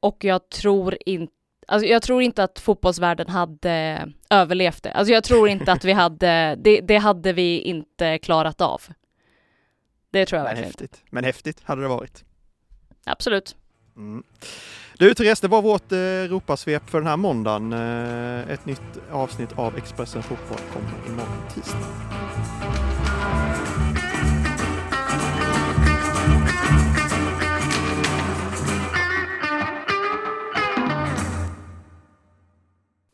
och 0.00 0.24
jag 0.24 0.48
tror 0.48 0.96
inte 1.06 1.43
Alltså 1.68 1.88
jag 1.88 2.02
tror 2.02 2.22
inte 2.22 2.44
att 2.44 2.58
fotbollsvärlden 2.58 3.28
hade 3.28 4.12
överlevt 4.30 4.82
det. 4.82 4.92
Alltså 4.92 5.12
jag 5.12 5.24
tror 5.24 5.48
inte 5.48 5.72
att 5.72 5.84
vi 5.84 5.92
hade, 6.02 6.56
det, 6.58 6.80
det 6.80 6.96
hade 6.96 7.32
vi 7.32 7.58
inte 7.58 8.18
klarat 8.18 8.60
av. 8.60 8.82
Det 10.10 10.26
tror 10.26 10.38
jag 10.38 10.44
Men 10.44 10.48
verkligen 10.50 10.68
häftigt. 10.68 11.02
Men 11.10 11.24
häftigt 11.24 11.60
hade 11.62 11.82
det 11.82 11.88
varit. 11.88 12.24
Absolut. 13.04 13.56
Mm. 13.96 14.22
Du 14.98 15.14
Therese, 15.14 15.40
det 15.40 15.48
var 15.48 15.62
vårt 15.62 15.92
eh, 15.92 15.98
Europasvep 15.98 16.90
för 16.90 16.98
den 16.98 17.06
här 17.06 17.16
måndagen. 17.16 17.72
Eh, 17.72 18.50
ett 18.50 18.66
nytt 18.66 18.80
avsnitt 19.10 19.58
av 19.58 19.76
Expressen 19.76 20.22
Fotboll 20.22 20.58
kommer 20.72 21.06
imorgon 21.08 21.48
tisdag. 21.54 22.83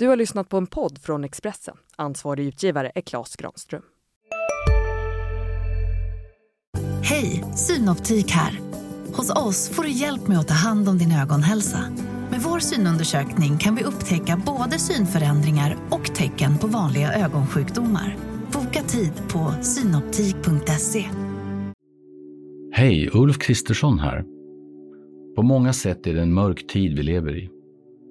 Du 0.01 0.09
har 0.09 0.17
lyssnat 0.17 0.49
på 0.49 0.57
en 0.57 0.67
podd 0.67 0.99
från 0.99 1.25
Expressen. 1.25 1.77
Ansvarig 1.97 2.47
utgivare 2.47 2.93
är 2.95 3.01
Klas 3.01 3.37
Granström. 3.37 3.83
Hej, 7.03 7.45
Synoptik 7.57 8.31
här. 8.31 8.61
Hos 9.17 9.31
oss 9.31 9.71
får 9.71 9.83
du 9.83 9.91
hjälp 9.91 10.29
med 10.29 10.39
att 10.39 10.49
ta 10.49 10.55
hand 10.55 10.89
om 10.89 10.99
din 10.99 11.13
ögonhälsa. 11.13 11.79
Med 12.31 12.41
vår 12.41 12.59
synundersökning 12.59 13.59
kan 13.59 13.75
vi 13.75 13.85
upptäcka 13.85 14.43
både 14.47 14.79
synförändringar 14.79 15.77
och 15.91 16.15
tecken 16.15 16.59
på 16.59 16.67
vanliga 16.67 17.13
ögonsjukdomar. 17.13 18.17
Boka 18.53 18.83
tid 18.83 19.13
på 19.33 19.55
synoptik.se. 19.63 21.05
Hej, 22.73 23.11
Ulf 23.13 23.39
Kristersson 23.39 23.99
här. 23.99 24.25
På 25.37 25.43
många 25.43 25.73
sätt 25.73 26.07
är 26.07 26.15
det 26.15 26.23
en 26.23 26.35
mörk 26.35 26.67
tid 26.67 26.97
vi 26.97 27.03
lever 27.03 27.37
i. 27.37 27.60